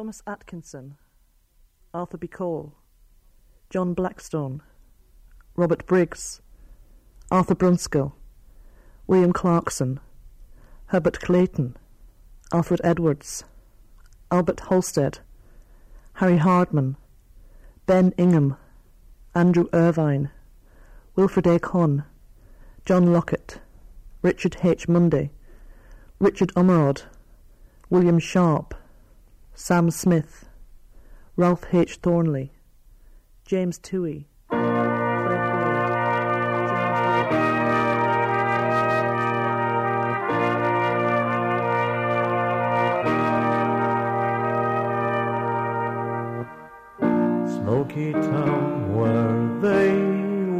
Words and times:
Thomas 0.00 0.22
Atkinson, 0.26 0.96
Arthur 1.92 2.16
B. 2.16 2.26
Cole, 2.26 2.74
John 3.68 3.92
Blackstone, 3.92 4.62
Robert 5.56 5.86
Briggs, 5.86 6.40
Arthur 7.30 7.54
Brunskill, 7.54 8.14
William 9.06 9.34
Clarkson, 9.34 10.00
Herbert 10.86 11.20
Clayton, 11.20 11.76
Alfred 12.50 12.80
Edwards, 12.82 13.44
Albert 14.30 14.60
Holstead, 14.60 15.18
Harry 16.14 16.38
Hardman, 16.38 16.96
Ben 17.84 18.14
Ingham, 18.16 18.56
Andrew 19.34 19.68
Irvine, 19.74 20.30
Wilfred 21.14 21.46
A. 21.46 21.58
Conn, 21.58 22.04
John 22.86 23.12
Lockett, 23.12 23.58
Richard 24.22 24.56
H. 24.64 24.88
Mundy, 24.88 25.28
Richard 26.18 26.54
Ormerod, 26.56 27.02
William 27.90 28.18
Sharp, 28.18 28.74
Sam 29.62 29.90
Smith, 29.90 30.48
Ralph 31.36 31.66
H. 31.74 31.96
Thornley, 31.96 32.50
James 33.44 33.78
Toohey, 33.78 34.24
Smoky 47.46 48.12
town 48.12 48.96
where 48.96 49.60
they 49.60 49.92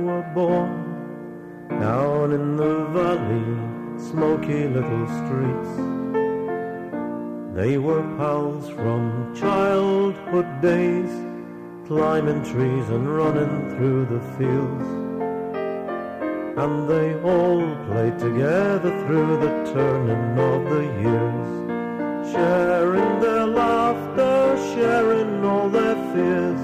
were 0.04 0.30
born, 0.34 1.70
down 1.80 2.32
in 2.32 2.56
the 2.56 2.84
valley, 2.92 3.98
smoky 3.98 4.68
little 4.68 5.06
streets. 5.06 6.09
They 7.54 7.78
were 7.78 8.02
pals 8.16 8.68
from 8.68 9.34
childhood 9.34 10.62
days, 10.62 11.10
climbing 11.88 12.44
trees 12.44 12.88
and 12.90 13.12
running 13.12 13.70
through 13.70 14.06
the 14.06 14.20
fields. 14.38 14.88
And 16.56 16.88
they 16.88 17.14
all 17.22 17.60
played 17.86 18.18
together 18.20 18.92
through 19.04 19.40
the 19.40 19.72
turning 19.72 20.38
of 20.38 20.70
the 20.70 20.84
years, 21.02 22.32
sharing 22.32 23.20
their 23.20 23.46
laughter, 23.46 24.56
sharing 24.74 25.44
all 25.44 25.68
their 25.68 25.96
fears. 26.12 26.60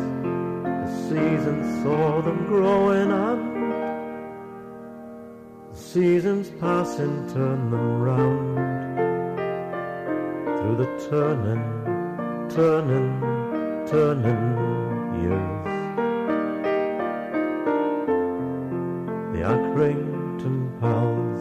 The 0.87 1.09
seasons 1.09 1.83
saw 1.83 2.21
them 2.23 2.47
growing 2.47 3.11
and 3.11 3.43
the 5.73 5.77
seasons 5.77 6.49
passing 6.61 7.29
turn 7.33 7.71
them 7.73 8.01
round 8.01 9.16
through 10.67 10.77
the 10.79 11.09
turning, 11.09 11.63
turning, 12.51 13.21
turning 13.87 15.23
years. 15.23 15.67
The 19.33 19.43
Accrington 19.47 20.81
Pals. 20.81 21.41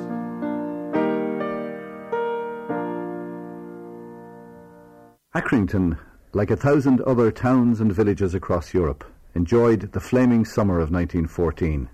Accrington, 5.33 5.97
like 6.33 6.51
a 6.51 6.55
thousand 6.55 7.01
other 7.01 7.31
towns 7.31 7.81
and 7.81 7.91
villages 7.91 8.35
across 8.35 8.75
Europe, 8.75 9.03
enjoyed 9.33 9.91
the 9.91 9.99
flaming 9.99 10.45
summer 10.45 10.75
of 10.75 10.91
1914. 10.91 11.89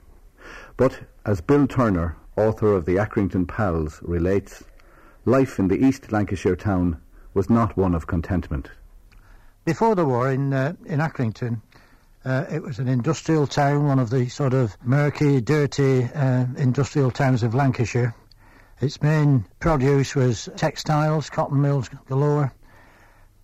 But, 0.75 0.99
as 1.25 1.39
Bill 1.39 1.65
Turner, 1.65 2.17
author 2.35 2.73
of 2.73 2.83
the 2.83 2.97
Accrington 2.97 3.47
Pals, 3.47 4.01
relates, 4.01 4.65
life 5.23 5.59
in 5.59 5.69
the 5.69 5.81
East 5.81 6.11
Lancashire 6.11 6.57
town 6.57 6.99
was 7.33 7.49
not 7.49 7.77
one 7.77 7.95
of 7.95 8.07
contentment. 8.07 8.69
Before 9.65 9.95
the 9.95 10.05
war 10.05 10.31
in 10.31 10.53
uh, 10.53 10.73
in 10.85 10.99
Accrington, 10.99 11.61
uh, 12.25 12.45
it 12.51 12.61
was 12.61 12.79
an 12.79 12.87
industrial 12.87 13.47
town, 13.47 13.85
one 13.85 13.99
of 13.99 14.09
the 14.09 14.27
sort 14.29 14.53
of 14.53 14.75
murky, 14.83 15.41
dirty 15.41 16.03
uh, 16.03 16.45
industrial 16.57 17.11
towns 17.11 17.43
of 17.43 17.55
Lancashire. 17.55 18.13
Its 18.79 19.01
main 19.01 19.45
produce 19.59 20.15
was 20.15 20.49
textiles, 20.55 21.29
cotton 21.29 21.61
mills 21.61 21.89
galore. 22.07 22.51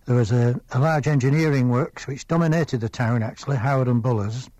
There 0.06 0.16
was 0.16 0.32
a, 0.32 0.60
a 0.72 0.78
large 0.78 1.06
engineering 1.06 1.68
works 1.68 2.06
which 2.06 2.26
dominated 2.26 2.80
the 2.80 2.88
town, 2.88 3.22
actually, 3.22 3.56
Howard 3.56 3.88
and 3.88 4.02
Bullough's. 4.02 4.50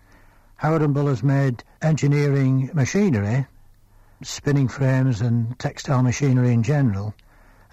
Howard 0.55 0.81
and 0.81 0.93
Bullough's 0.93 1.23
made 1.23 1.63
engineering 1.81 2.69
machinery, 2.73 3.47
spinning 4.21 4.67
frames 4.67 5.21
and 5.21 5.57
textile 5.59 6.03
machinery 6.03 6.53
in 6.53 6.63
general, 6.63 7.13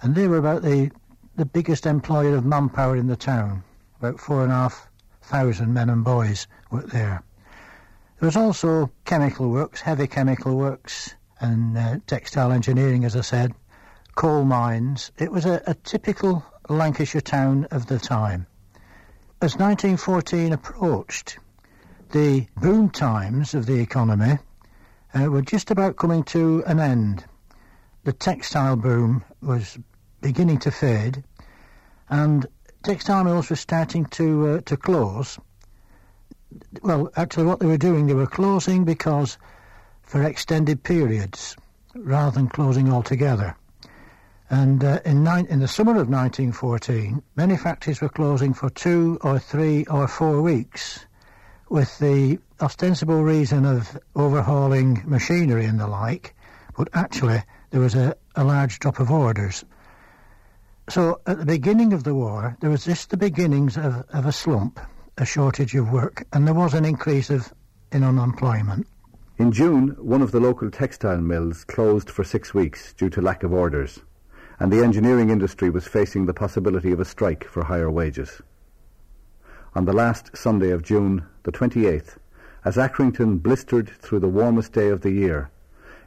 and 0.01 0.15
they 0.15 0.27
were 0.27 0.37
about 0.37 0.61
the, 0.61 0.91
the 1.37 1.45
biggest 1.45 1.85
employer 1.85 2.35
of 2.35 2.43
manpower 2.43 2.95
in 2.95 3.05
the 3.05 3.15
town. 3.15 3.63
About 3.99 4.19
four 4.19 4.41
and 4.41 4.51
a 4.51 4.55
half 4.55 4.89
thousand 5.21 5.71
men 5.71 5.87
and 5.87 6.03
boys 6.03 6.47
worked 6.71 6.89
there. 6.89 7.23
There 8.19 8.27
was 8.27 8.35
also 8.35 8.91
chemical 9.05 9.51
works, 9.51 9.81
heavy 9.81 10.07
chemical 10.07 10.57
works, 10.57 11.13
and 11.39 11.77
uh, 11.77 11.99
textile 12.07 12.51
engineering, 12.51 13.05
as 13.05 13.15
I 13.15 13.21
said, 13.21 13.53
coal 14.15 14.45
mines. 14.45 15.11
It 15.19 15.31
was 15.31 15.45
a, 15.45 15.61
a 15.67 15.75
typical 15.75 16.43
Lancashire 16.69 17.21
town 17.21 17.65
of 17.69 17.85
the 17.85 17.99
time. 17.99 18.47
As 19.39 19.53
1914 19.53 20.53
approached, 20.53 21.37
the 22.09 22.47
boom 22.57 22.89
times 22.89 23.53
of 23.53 23.67
the 23.67 23.79
economy 23.79 24.39
uh, 25.13 25.25
were 25.25 25.43
just 25.43 25.69
about 25.69 25.97
coming 25.97 26.23
to 26.23 26.63
an 26.65 26.79
end. 26.79 27.25
The 28.05 28.13
textile 28.13 28.75
boom 28.75 29.23
was 29.39 29.77
beginning 30.21 30.57
to 30.59 30.71
fade, 30.71 31.23
and 32.09 32.45
textile 32.83 33.23
mills 33.23 33.49
were 33.49 33.55
starting 33.55 34.05
to 34.05 34.47
uh, 34.47 34.61
to 34.61 34.77
close. 34.77 35.37
Well, 36.81 37.11
actually, 37.15 37.45
what 37.45 37.59
they 37.59 37.65
were 37.65 37.77
doing, 37.77 38.07
they 38.07 38.13
were 38.13 38.27
closing 38.27 38.85
because 38.85 39.37
for 40.01 40.23
extended 40.23 40.83
periods, 40.83 41.55
rather 41.93 42.31
than 42.31 42.47
closing 42.47 42.91
altogether. 42.91 43.55
And 44.49 44.81
uh, 44.81 44.99
in, 45.03 45.27
in 45.27 45.59
the 45.59 45.67
summer 45.67 45.91
of 45.91 46.07
1914, 46.07 47.21
many 47.35 47.57
factories 47.57 47.99
were 47.99 48.07
closing 48.07 48.53
for 48.53 48.69
two 48.69 49.19
or 49.21 49.39
three 49.39 49.85
or 49.87 50.07
four 50.07 50.41
weeks, 50.41 51.05
with 51.69 51.99
the 51.99 52.39
ostensible 52.61 53.23
reason 53.23 53.65
of 53.65 53.99
overhauling 54.15 55.03
machinery 55.05 55.65
and 55.65 55.79
the 55.79 55.87
like. 55.87 56.33
But 56.77 56.87
actually, 56.93 57.43
there 57.71 57.81
was 57.81 57.95
a, 57.95 58.15
a 58.35 58.45
large 58.45 58.79
drop 58.79 58.99
of 59.01 59.11
orders. 59.11 59.65
So 60.89 61.19
at 61.27 61.39
the 61.39 61.45
beginning 61.45 61.91
of 61.91 62.05
the 62.05 62.15
war, 62.15 62.55
there 62.61 62.69
was 62.69 62.85
just 62.85 63.09
the 63.09 63.17
beginnings 63.17 63.75
of, 63.75 64.05
of 64.13 64.25
a 64.25 64.31
slump, 64.31 64.79
a 65.17 65.25
shortage 65.25 65.75
of 65.75 65.91
work, 65.91 66.25
and 66.31 66.47
there 66.47 66.53
was 66.53 66.73
an 66.73 66.85
increase 66.85 67.29
of 67.29 67.51
in 67.91 68.03
unemployment. 68.03 68.87
In 69.37 69.51
June, 69.51 69.89
one 69.99 70.21
of 70.21 70.31
the 70.31 70.39
local 70.39 70.71
textile 70.71 71.19
mills 71.19 71.65
closed 71.65 72.09
for 72.09 72.23
six 72.23 72.53
weeks 72.53 72.93
due 72.93 73.09
to 73.09 73.21
lack 73.21 73.43
of 73.43 73.51
orders, 73.51 73.99
and 74.59 74.71
the 74.71 74.81
engineering 74.81 75.29
industry 75.29 75.69
was 75.69 75.85
facing 75.87 76.25
the 76.25 76.33
possibility 76.33 76.93
of 76.93 77.01
a 77.01 77.05
strike 77.05 77.43
for 77.43 77.65
higher 77.65 77.91
wages. 77.91 78.41
On 79.75 79.83
the 79.83 79.93
last 79.93 80.35
Sunday 80.37 80.71
of 80.71 80.83
June, 80.83 81.25
the 81.43 81.51
28th, 81.51 82.15
as 82.63 82.77
Accrington 82.77 83.43
blistered 83.43 83.89
through 83.89 84.21
the 84.21 84.29
warmest 84.29 84.71
day 84.71 84.87
of 84.87 85.01
the 85.01 85.11
year, 85.11 85.51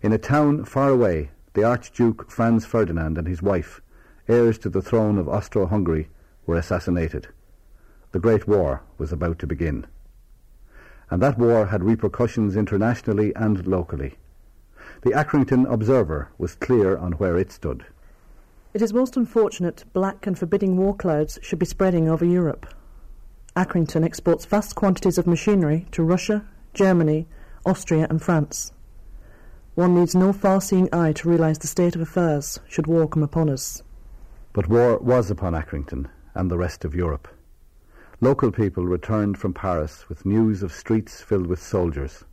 in 0.00 0.12
a 0.12 0.18
town 0.18 0.64
far 0.64 0.88
away, 0.88 1.30
the 1.52 1.64
Archduke 1.64 2.30
Franz 2.30 2.64
Ferdinand 2.64 3.18
and 3.18 3.28
his 3.28 3.42
wife, 3.42 3.82
heirs 4.30 4.58
to 4.58 4.70
the 4.70 4.82
throne 4.82 5.18
of 5.18 5.28
Austro-Hungary, 5.28 6.08
were 6.46 6.56
assassinated. 6.56 7.28
The 8.12 8.20
Great 8.20 8.48
War 8.48 8.82
was 8.98 9.12
about 9.12 9.38
to 9.40 9.46
begin. 9.46 9.86
And 11.10 11.20
that 11.22 11.38
war 11.38 11.66
had 11.66 11.82
repercussions 11.82 12.56
internationally 12.56 13.34
and 13.34 13.66
locally. 13.66 14.14
The 15.02 15.10
Accrington 15.10 15.70
Observer 15.70 16.30
was 16.38 16.54
clear 16.54 16.96
on 16.96 17.12
where 17.12 17.36
it 17.36 17.50
stood. 17.50 17.84
It 18.72 18.82
is 18.82 18.92
most 18.92 19.16
unfortunate 19.16 19.84
black 19.92 20.26
and 20.26 20.38
forbidding 20.38 20.76
war 20.76 20.94
clouds 20.94 21.38
should 21.42 21.58
be 21.58 21.66
spreading 21.66 22.08
over 22.08 22.24
Europe. 22.24 22.72
Accrington 23.56 24.04
exports 24.04 24.44
vast 24.44 24.76
quantities 24.76 25.18
of 25.18 25.26
machinery 25.26 25.86
to 25.90 26.04
Russia, 26.04 26.46
Germany, 26.72 27.26
Austria, 27.66 28.06
and 28.08 28.22
France. 28.22 28.72
One 29.74 29.94
needs 29.94 30.14
no 30.14 30.32
far 30.32 30.60
seeing 30.60 30.88
eye 30.92 31.12
to 31.14 31.28
realise 31.28 31.58
the 31.58 31.66
state 31.66 31.96
of 31.96 32.00
affairs 32.00 32.60
should 32.68 32.86
war 32.86 33.08
come 33.08 33.22
upon 33.22 33.50
us. 33.50 33.82
But 34.52 34.68
war 34.68 34.98
was 34.98 35.30
upon 35.30 35.54
Accrington 35.54 36.10
and 36.34 36.50
the 36.50 36.58
rest 36.58 36.84
of 36.84 36.94
Europe. 36.94 37.28
Local 38.20 38.50
people 38.50 38.84
returned 38.84 39.38
from 39.38 39.54
Paris 39.54 40.08
with 40.08 40.26
news 40.26 40.64
of 40.64 40.72
streets 40.72 41.20
filled 41.20 41.46
with 41.46 41.62
soldiers. 41.62 42.24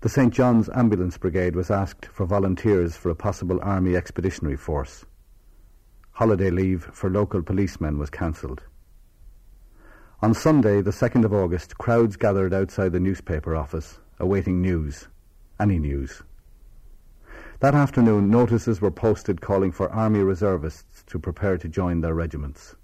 The 0.00 0.08
St. 0.08 0.32
John's 0.32 0.70
Ambulance 0.70 1.18
Brigade 1.18 1.54
was 1.54 1.70
asked 1.70 2.06
for 2.06 2.24
volunteers 2.24 2.96
for 2.96 3.10
a 3.10 3.14
possible 3.14 3.60
Army 3.62 3.94
expeditionary 3.94 4.56
force. 4.56 5.04
Holiday 6.12 6.50
leave 6.50 6.84
for 6.92 7.10
local 7.10 7.42
policemen 7.42 7.98
was 7.98 8.08
cancelled. 8.08 8.62
On 10.22 10.32
Sunday, 10.32 10.80
the 10.80 10.92
2nd 10.92 11.26
of 11.26 11.34
August, 11.34 11.76
crowds 11.76 12.16
gathered 12.16 12.54
outside 12.54 12.92
the 12.92 13.00
newspaper 13.00 13.54
office, 13.54 13.98
awaiting 14.18 14.62
news, 14.62 15.08
any 15.60 15.78
news. 15.78 16.22
That 17.62 17.76
afternoon, 17.76 18.28
notices 18.28 18.80
were 18.80 18.90
posted 18.90 19.40
calling 19.40 19.70
for 19.70 19.88
Army 19.92 20.18
reservists 20.18 21.04
to 21.04 21.20
prepare 21.20 21.56
to 21.58 21.68
join 21.68 22.00
their 22.00 22.12
regiments. 22.12 22.74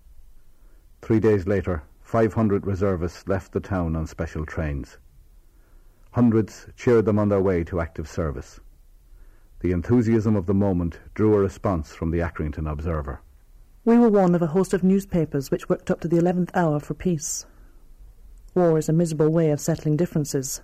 Three 1.02 1.18
days 1.18 1.48
later, 1.48 1.82
500 2.00 2.64
reservists 2.64 3.26
left 3.26 3.50
the 3.50 3.58
town 3.58 3.96
on 3.96 4.06
special 4.06 4.46
trains. 4.46 4.98
Hundreds 6.12 6.68
cheered 6.76 7.06
them 7.06 7.18
on 7.18 7.28
their 7.28 7.40
way 7.40 7.64
to 7.64 7.80
active 7.80 8.08
service. 8.08 8.60
The 9.62 9.72
enthusiasm 9.72 10.36
of 10.36 10.46
the 10.46 10.54
moment 10.54 11.00
drew 11.12 11.34
a 11.34 11.40
response 11.40 11.92
from 11.92 12.12
the 12.12 12.20
Accrington 12.20 12.70
Observer. 12.70 13.20
We 13.84 13.98
were 13.98 14.08
one 14.10 14.36
of 14.36 14.42
a 14.42 14.46
host 14.54 14.72
of 14.72 14.84
newspapers 14.84 15.50
which 15.50 15.68
worked 15.68 15.90
up 15.90 15.98
to 16.02 16.08
the 16.08 16.18
eleventh 16.18 16.52
hour 16.54 16.78
for 16.78 16.94
peace. 16.94 17.46
War 18.54 18.78
is 18.78 18.88
a 18.88 18.92
miserable 18.92 19.30
way 19.30 19.50
of 19.50 19.58
settling 19.58 19.96
differences. 19.96 20.60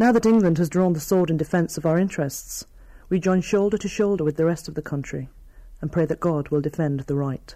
Now 0.00 0.12
that 0.12 0.26
England 0.26 0.58
has 0.58 0.68
drawn 0.68 0.92
the 0.92 1.00
sword 1.00 1.28
in 1.28 1.36
defence 1.36 1.76
of 1.76 1.84
our 1.84 1.98
interests, 1.98 2.64
we 3.08 3.18
join 3.18 3.40
shoulder 3.40 3.76
to 3.78 3.88
shoulder 3.88 4.22
with 4.22 4.36
the 4.36 4.44
rest 4.44 4.68
of 4.68 4.76
the 4.76 4.80
country 4.80 5.28
and 5.80 5.90
pray 5.90 6.06
that 6.06 6.20
God 6.20 6.50
will 6.50 6.60
defend 6.60 7.00
the 7.00 7.16
right. 7.16 7.52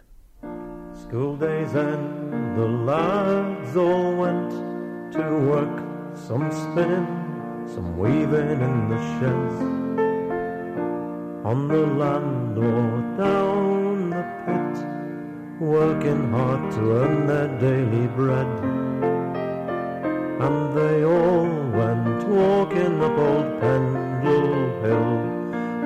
School 0.93 1.37
days 1.37 1.73
end, 1.77 2.59
the 2.59 2.67
lads 2.67 3.77
all 3.77 4.17
went 4.17 4.51
to 5.13 5.23
work, 5.49 6.17
some 6.17 6.51
spinning, 6.51 7.69
some 7.73 7.97
weaving 7.97 8.51
in 8.51 8.89
the 8.89 8.99
sheds. 9.21 9.63
On 11.47 11.69
the 11.69 11.87
land 11.87 12.59
or 12.59 13.17
down 13.17 14.11
the 14.11 14.25
pit, 14.47 15.61
working 15.61 16.29
hard 16.33 16.73
to 16.73 16.81
earn 16.91 17.27
their 17.29 17.61
daily 17.61 18.09
bread 18.09 19.12
and 20.47 20.77
they 20.77 21.05
all 21.05 21.47
went 21.79 22.21
walking 22.27 23.01
up 23.01 23.17
old 23.17 23.49
Pendle 23.61 24.65
Hill. 24.83 25.13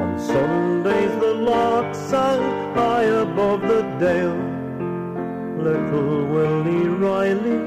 On 0.03 0.19
Sundays 0.19 1.15
the 1.25 1.35
lark 1.51 1.95
sang 1.95 2.45
high 2.75 3.09
above 3.25 3.61
the 3.73 3.83
dale. 4.05 4.45
Little 5.67 6.27
Willie 6.33 6.89
Riley 7.05 7.61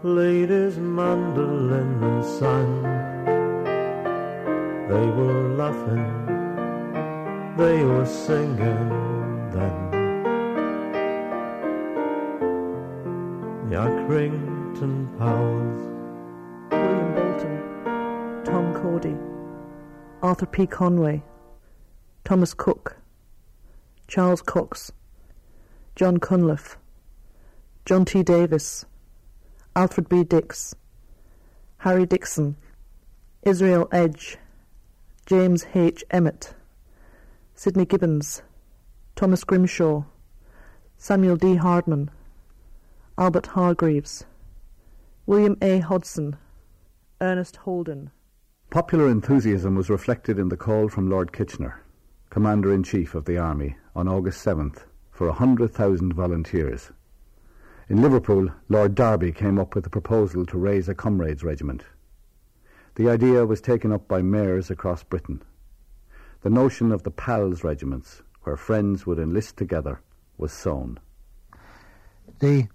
played 0.00 0.48
his 0.48 0.78
mandolin 0.78 2.02
and 2.10 2.24
sang. 2.38 2.72
They 4.90 5.06
were 5.18 5.42
laughing, 5.62 6.06
they 7.58 7.84
were 7.84 8.06
singing 8.06 8.84
then. 9.54 9.76
Yakring 13.70 14.55
Bolton 14.76 15.16
Powers. 15.16 16.70
William 16.70 17.14
Bolton, 17.14 18.44
Tom 18.44 18.74
Cordy, 18.74 19.16
Arthur 20.22 20.44
P. 20.44 20.66
Conway, 20.66 21.22
Thomas 22.24 22.52
Cook, 22.52 22.98
Charles 24.06 24.42
Cox, 24.42 24.92
John 25.94 26.18
Cunliffe, 26.18 26.76
John 27.86 28.04
T. 28.04 28.22
Davis, 28.22 28.84
Alfred 29.74 30.10
B. 30.10 30.24
Dix, 30.24 30.74
Harry 31.78 32.04
Dixon, 32.04 32.56
Israel 33.44 33.88
Edge, 33.92 34.36
James 35.24 35.64
H. 35.74 36.04
Emmett, 36.10 36.52
Sidney 37.54 37.86
Gibbons, 37.86 38.42
Thomas 39.14 39.42
Grimshaw, 39.42 40.04
Samuel 40.98 41.36
D. 41.36 41.54
Hardman, 41.54 42.10
Albert 43.16 43.46
Hargreaves, 43.46 44.26
William 45.28 45.56
A. 45.60 45.80
Hodson, 45.80 46.36
Ernest 47.20 47.56
Holden. 47.56 48.12
Popular 48.70 49.08
enthusiasm 49.08 49.74
was 49.74 49.90
reflected 49.90 50.38
in 50.38 50.50
the 50.50 50.56
call 50.56 50.88
from 50.88 51.10
Lord 51.10 51.32
Kitchener, 51.32 51.82
Commander 52.30 52.72
in 52.72 52.84
Chief 52.84 53.12
of 53.16 53.24
the 53.24 53.36
Army, 53.36 53.76
on 53.96 54.06
August 54.06 54.46
7th 54.46 54.84
for 55.10 55.26
100,000 55.26 56.12
volunteers. 56.12 56.92
In 57.88 58.00
Liverpool, 58.00 58.52
Lord 58.68 58.94
Derby 58.94 59.32
came 59.32 59.58
up 59.58 59.74
with 59.74 59.84
a 59.84 59.90
proposal 59.90 60.46
to 60.46 60.58
raise 60.58 60.88
a 60.88 60.94
comrades 60.94 61.42
regiment. 61.42 61.82
The 62.94 63.10
idea 63.10 63.44
was 63.44 63.60
taken 63.60 63.90
up 63.90 64.06
by 64.06 64.22
mayors 64.22 64.70
across 64.70 65.02
Britain. 65.02 65.42
The 66.42 66.50
notion 66.50 66.92
of 66.92 67.02
the 67.02 67.10
PALS 67.10 67.64
regiments, 67.64 68.22
where 68.44 68.56
friends 68.56 69.06
would 69.06 69.18
enlist 69.18 69.56
together, 69.56 70.00
was 70.38 70.52
sown. 70.52 71.00
The 72.38 72.68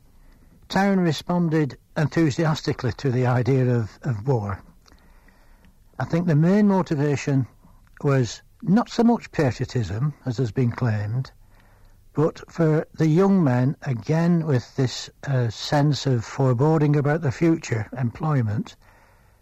town 0.71 1.01
responded 1.01 1.77
enthusiastically 1.97 2.93
to 2.93 3.11
the 3.11 3.25
idea 3.25 3.75
of, 3.75 3.99
of 4.03 4.25
war. 4.25 4.63
I 5.99 6.05
think 6.05 6.27
the 6.27 6.35
main 6.35 6.69
motivation 6.69 7.45
was 8.01 8.41
not 8.61 8.89
so 8.89 9.03
much 9.03 9.33
patriotism, 9.33 10.13
as 10.25 10.37
has 10.37 10.53
been 10.53 10.71
claimed, 10.71 11.29
but 12.13 12.49
for 12.49 12.87
the 12.93 13.07
young 13.07 13.43
men, 13.43 13.75
again 13.81 14.45
with 14.45 14.73
this 14.77 15.09
uh, 15.27 15.49
sense 15.49 16.05
of 16.05 16.23
foreboding 16.23 16.95
about 16.95 17.21
the 17.21 17.33
future 17.33 17.89
employment, 17.97 18.77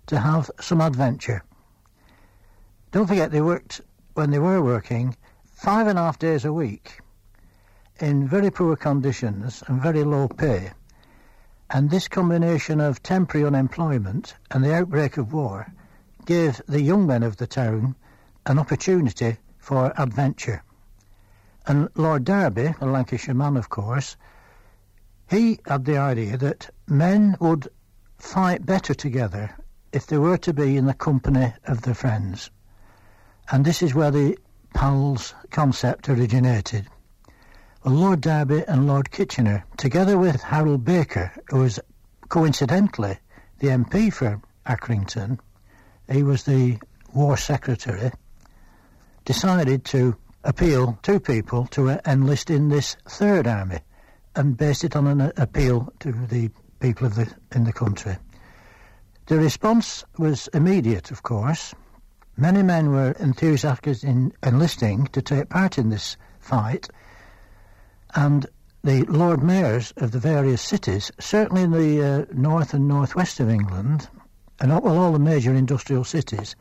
to 0.07 0.19
have 0.19 0.49
some 0.59 0.81
adventure. 0.81 1.43
Don't 2.91 3.05
forget, 3.05 3.29
they 3.29 3.41
worked, 3.41 3.81
when 4.15 4.31
they 4.31 4.39
were 4.39 4.63
working, 4.63 5.15
five 5.45 5.85
and 5.85 5.99
a 5.99 6.01
half 6.01 6.17
days 6.17 6.43
a 6.43 6.51
week 6.51 7.01
in 7.99 8.27
very 8.27 8.49
poor 8.49 8.75
conditions 8.75 9.61
and 9.67 9.79
very 9.79 10.03
low 10.03 10.27
pay. 10.27 10.71
And 11.71 11.89
this 11.89 12.07
combination 12.07 12.81
of 12.81 13.04
temporary 13.04 13.45
unemployment 13.45 14.36
and 14.50 14.63
the 14.63 14.74
outbreak 14.74 15.18
of 15.18 15.33
war 15.33 15.71
gave 16.25 16.62
the 16.68 16.81
young 16.81 17.06
men 17.06 17.21
of 17.21 17.38
the 17.38 17.45
town 17.48 17.95
an 18.45 18.57
opportunity 18.57 19.38
for 19.60 19.94
adventure. 19.95 20.63
And 21.68 21.89
Lord 21.94 22.24
Derby, 22.24 22.74
a 22.81 22.86
Lancashire 22.88 23.36
man, 23.36 23.56
of 23.56 23.69
course, 23.69 24.18
he 25.30 25.60
had 25.68 25.86
the 25.86 25.98
idea 25.98 26.38
that 26.38 26.71
men 26.88 27.38
would 27.39 27.68
fight 28.18 28.65
better 28.65 28.95
together 28.95 29.56
if 29.92 30.07
they 30.07 30.18
were 30.18 30.38
to 30.38 30.54
be 30.54 30.75
in 30.75 30.86
the 30.86 30.94
company 30.95 31.54
of 31.65 31.83
their 31.83 31.94
friends. 31.94 32.50
And 33.51 33.63
this 33.63 33.83
is 33.83 33.94
where 33.94 34.12
the 34.12 34.39
PALS 34.74 35.36
concept 35.51 36.10
originated. 36.10 36.88
Lord 37.89 38.21
Derby 38.21 38.63
and 38.68 38.86
Lord 38.86 39.09
Kitchener, 39.09 39.65
together 39.77 40.18
with 40.18 40.44
Harold 40.44 40.86
Baker, 40.86 41.31
who 41.47 41.62
was 41.62 41.80
coincidentally 42.30 43.18
the 43.57 43.69
MP 43.69 44.13
for 44.13 44.39
Accrington, 44.65 45.39
he 46.12 46.21
was 46.21 46.44
the 46.44 46.77
War 47.13 47.36
Secretary, 47.36 48.12
decided 49.25 49.86
to 49.86 50.15
appeal 50.44 51.00
to 51.01 51.19
people 51.19 51.65
to 51.68 52.00
enlist 52.07 52.51
in 52.51 52.69
this 52.69 52.95
Third 53.07 53.47
Army 53.47 53.80
and 54.36 54.56
based 54.56 54.83
it 54.83 54.95
on 54.95 55.07
an 55.07 55.31
appeal 55.38 55.91
to 56.00 56.12
the 56.12 56.51
people 56.79 57.08
of 57.08 57.15
the, 57.15 57.34
in 57.55 57.63
the 57.63 57.74
country. 57.74 58.17
The 59.25 59.38
response 59.38 60.05
was 60.17 60.48
immediate, 60.53 61.10
of 61.10 61.24
course. 61.24 61.74
Many 62.38 62.62
men 62.62 62.91
were 62.91 63.12
enthusiastic 63.19 64.03
in 64.03 64.31
enlisting 64.43 65.08
to 65.08 65.22
take 65.24 65.50
part 65.50 65.79
in 65.79 65.89
this 65.89 66.17
fight, 66.39 66.88
and 68.16 68.46
the 68.84 69.04
Lord 69.04 69.44
Mayors 69.44 69.94
of 69.98 70.12
the 70.12 70.20
various 70.20 70.62
cities, 70.62 71.12
certainly 71.20 71.63
in 71.63 71.72
the 71.72 72.01
uh, 72.01 72.25
north 72.34 72.74
and 72.74 72.88
northwest 72.88 73.39
of 73.39 73.50
England, 73.50 74.08
and 74.60 74.72
all, 74.72 74.82
well, 74.82 74.98
all 74.98 75.12
the 75.12 75.20
major 75.20 75.54
industrial 75.54 76.04
cities, 76.04 76.56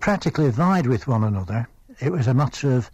practically 0.00 0.50
vied 0.50 0.86
with 0.86 1.06
one 1.06 1.24
another. 1.24 1.68
It 2.00 2.12
was 2.12 2.26
a 2.26 2.34
matter 2.34 2.72
of 2.72 2.90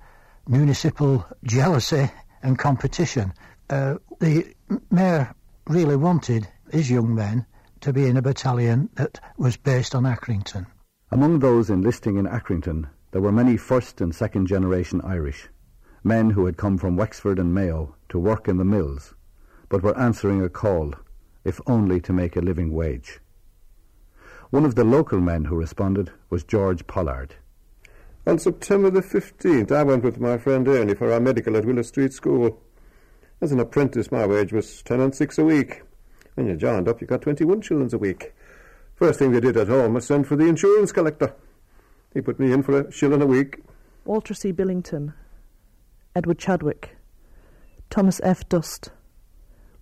municipal 0.47 1.27
jealousy 1.45 2.11
and 2.43 2.59
competition. 2.59 3.33
Uh, 3.69 3.97
the 4.21 4.55
mayor 4.91 5.35
really 5.67 5.97
wanted 5.97 6.49
his 6.71 6.91
young 6.91 7.15
men 7.15 7.45
to 7.81 7.93
be 7.93 8.07
in 8.07 8.17
a 8.17 8.23
battalion 8.23 8.89
that 8.95 9.21
was 9.37 9.57
based 9.57 9.95
on 9.95 10.05
Accrington. 10.05 10.67
Among 11.11 11.39
those 11.39 11.71
enlisting 11.71 12.17
in 12.17 12.27
Accrington, 12.27 12.89
there 13.11 13.23
were 13.23 13.33
many 13.33 13.57
first 13.57 14.01
and 14.01 14.15
second 14.15 14.47
generation 14.47 15.01
Irish 15.03 15.49
men 16.09 16.31
who 16.31 16.47
had 16.47 16.57
come 16.57 16.79
from 16.79 16.97
Wexford 16.97 17.39
and 17.39 17.55
Mayo 17.55 17.95
to 18.09 18.19
work 18.19 18.49
in 18.49 18.57
the 18.57 18.65
mills, 18.65 19.15
but 19.69 19.83
were 19.83 19.97
answering 19.99 20.43
a 20.43 20.49
call, 20.49 20.95
if 21.45 21.61
only 21.67 22.01
to 22.01 22.15
make 22.15 22.35
a 22.35 22.41
living 22.41 22.73
wage. 22.73 23.21
One 24.51 24.65
of 24.65 24.75
the 24.75 24.85
local 24.85 25.21
men 25.21 25.45
who 25.45 25.55
responded 25.55 26.11
was 26.31 26.43
George 26.45 26.87
Pollard. 26.87 27.35
On 28.27 28.39
September 28.39 28.89
the 28.89 29.03
15th, 29.03 29.71
I 29.71 29.83
went 29.83 30.03
with 30.03 30.19
my 30.19 30.39
friend 30.39 30.67
Ernie 30.67 30.95
for 30.95 31.13
our 31.13 31.21
medical 31.21 31.57
at 31.57 31.67
Willow 31.67 31.83
Street 31.83 32.15
School. 32.15 32.59
As 33.43 33.53
an 33.53 33.61
apprentice, 33.61 34.11
my 34.11 34.27
wage 34.27 34.53
was 34.53 34.83
ten 34.83 35.01
and 35.01 35.15
six 35.15 35.39
a 35.39 35.45
week. 35.45 35.83
When 36.35 36.47
you 36.47 36.57
joined 36.57 36.89
up, 36.89 37.03
you 37.03 37.07
got 37.07 37.21
21 37.21 37.61
shillings 37.61 37.93
a 37.93 37.99
week. 37.99 38.33
First 38.95 39.19
thing 39.19 39.33
we 39.33 39.41
did 39.41 39.57
at 39.59 39.69
home 39.69 39.95
was 39.95 40.07
send 40.07 40.27
for 40.27 40.37
the 40.37 40.47
insurance 40.47 40.91
collector. 40.91 41.35
He 42.15 42.23
put 42.23 42.41
me 42.41 42.53
in 42.53 42.63
for 42.63 42.81
a 42.81 42.91
shilling 42.91 43.23
a 43.23 43.27
week. 43.27 43.61
Walter 44.05 44.33
C. 44.33 44.53
Billington, 44.53 45.13
Edward 46.15 46.39
Chadwick, 46.39 46.97
Thomas 47.91 48.21
F. 48.25 48.49
Dust, 48.49 48.91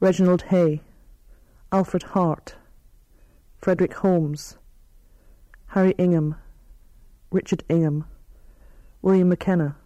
Reginald 0.01 0.43
Hay, 0.43 0.83
Alfred 1.73 2.03
Hart, 2.03 2.57
Frederick 3.59 3.95
Holmes, 3.95 4.59
Harry 5.69 5.95
Ingham, 5.99 6.37
Richard 7.31 7.65
Ingham, 7.69 8.05
William 9.03 9.29
McKenna, 9.29 9.77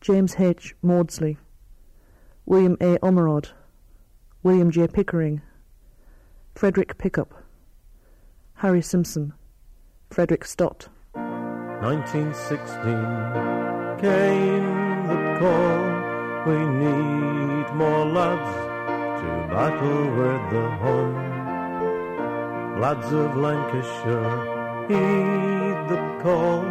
James 0.00 0.36
H. 0.38 0.74
Maudsley, 0.82 1.38
William 2.44 2.76
A. 2.80 2.98
Ormerod, 2.98 3.50
William 4.42 4.70
J. 4.70 4.86
Pickering, 4.86 5.42
Frederick 6.54 6.98
Pickup, 6.98 7.34
Harry 8.54 8.82
Simpson, 8.82 9.32
Frederick 10.10 10.44
Stott. 10.44 10.88
1916 11.14 14.00
came 14.00 14.75
call. 15.38 15.84
We 16.46 16.58
need 16.84 17.66
more 17.74 18.04
lads 18.06 18.54
to 19.20 19.28
battle 19.52 20.04
with 20.20 20.42
the 20.52 20.66
Hun. 20.82 21.10
Lads 22.80 23.12
of 23.12 23.36
Lancashire, 23.36 24.36
heed 24.88 25.78
the 25.92 26.00
call. 26.22 26.64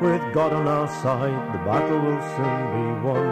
With 0.00 0.24
God 0.34 0.52
on 0.52 0.66
our 0.66 0.88
side, 0.88 1.42
the 1.52 1.58
battle 1.58 2.00
will 2.06 2.22
soon 2.34 2.60
be 2.74 2.86
won. 3.06 3.28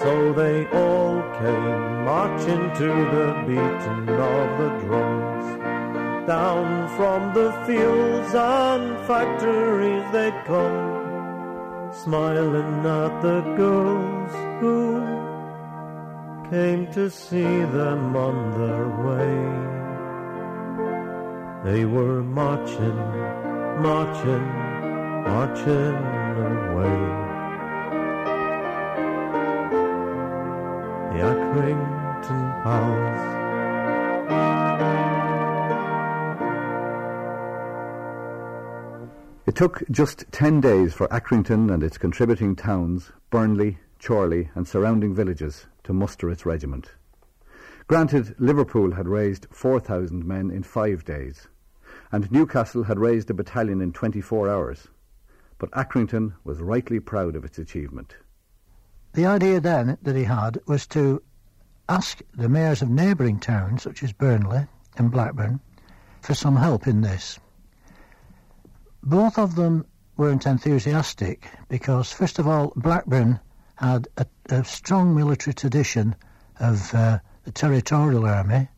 So 0.00 0.32
they 0.32 0.66
all 0.68 1.22
came 1.38 2.04
marching 2.04 2.64
to 2.80 2.88
the 3.14 3.28
beating 3.46 4.08
of 4.08 4.46
the 4.60 4.70
drums. 4.84 5.46
Down 6.26 6.88
from 6.96 7.34
the 7.34 7.52
fields 7.66 8.34
and 8.34 8.98
factories 9.06 10.04
they'd 10.12 10.44
come, 10.46 11.01
smiling 11.92 12.86
at 12.86 13.20
the 13.20 13.40
girls 13.56 14.32
who 14.60 15.00
came 16.50 16.90
to 16.92 17.10
see 17.10 17.42
them 17.42 18.16
on 18.16 18.50
their 18.58 18.88
way. 19.06 19.32
They 21.64 21.84
were 21.84 22.22
marching, 22.22 22.96
marching, 23.80 24.46
marching 25.28 25.96
away. 26.52 27.00
The 31.12 31.20
Accrington 31.30 32.62
Pals. 32.62 33.41
It 39.52 39.56
took 39.56 39.82
just 39.90 40.24
ten 40.32 40.62
days 40.62 40.94
for 40.94 41.06
Accrington 41.08 41.70
and 41.70 41.82
its 41.82 41.98
contributing 41.98 42.56
towns, 42.56 43.12
Burnley, 43.28 43.80
Chorley, 44.02 44.48
and 44.54 44.66
surrounding 44.66 45.14
villages, 45.14 45.66
to 45.84 45.92
muster 45.92 46.30
its 46.30 46.46
regiment. 46.46 46.92
Granted, 47.86 48.34
Liverpool 48.38 48.92
had 48.92 49.06
raised 49.06 49.46
4,000 49.50 50.24
men 50.24 50.50
in 50.50 50.62
five 50.62 51.04
days, 51.04 51.48
and 52.10 52.32
Newcastle 52.32 52.84
had 52.84 52.98
raised 52.98 53.28
a 53.28 53.34
battalion 53.34 53.82
in 53.82 53.92
24 53.92 54.48
hours. 54.48 54.88
But 55.58 55.70
Accrington 55.72 56.32
was 56.44 56.62
rightly 56.62 56.98
proud 56.98 57.36
of 57.36 57.44
its 57.44 57.58
achievement. 57.58 58.16
The 59.12 59.26
idea 59.26 59.60
then 59.60 59.98
that 60.00 60.16
he 60.16 60.24
had 60.24 60.60
was 60.66 60.86
to 60.86 61.22
ask 61.90 62.22
the 62.32 62.48
mayors 62.48 62.80
of 62.80 62.88
neighbouring 62.88 63.38
towns, 63.38 63.82
such 63.82 64.02
as 64.02 64.14
Burnley 64.14 64.66
and 64.96 65.10
Blackburn, 65.10 65.60
for 66.22 66.32
some 66.32 66.56
help 66.56 66.86
in 66.86 67.02
this. 67.02 67.38
Both 69.04 69.36
of 69.36 69.56
them 69.56 69.84
weren't 70.16 70.46
enthusiastic 70.46 71.48
because, 71.68 72.12
first 72.12 72.38
of 72.38 72.46
all, 72.46 72.72
Blackburn 72.76 73.40
had 73.74 74.06
a, 74.16 74.26
a 74.48 74.64
strong 74.64 75.12
military 75.12 75.54
tradition 75.54 76.14
of 76.60 76.94
uh, 76.94 77.18
the 77.42 77.50
territorial 77.50 78.24
army. 78.26 78.68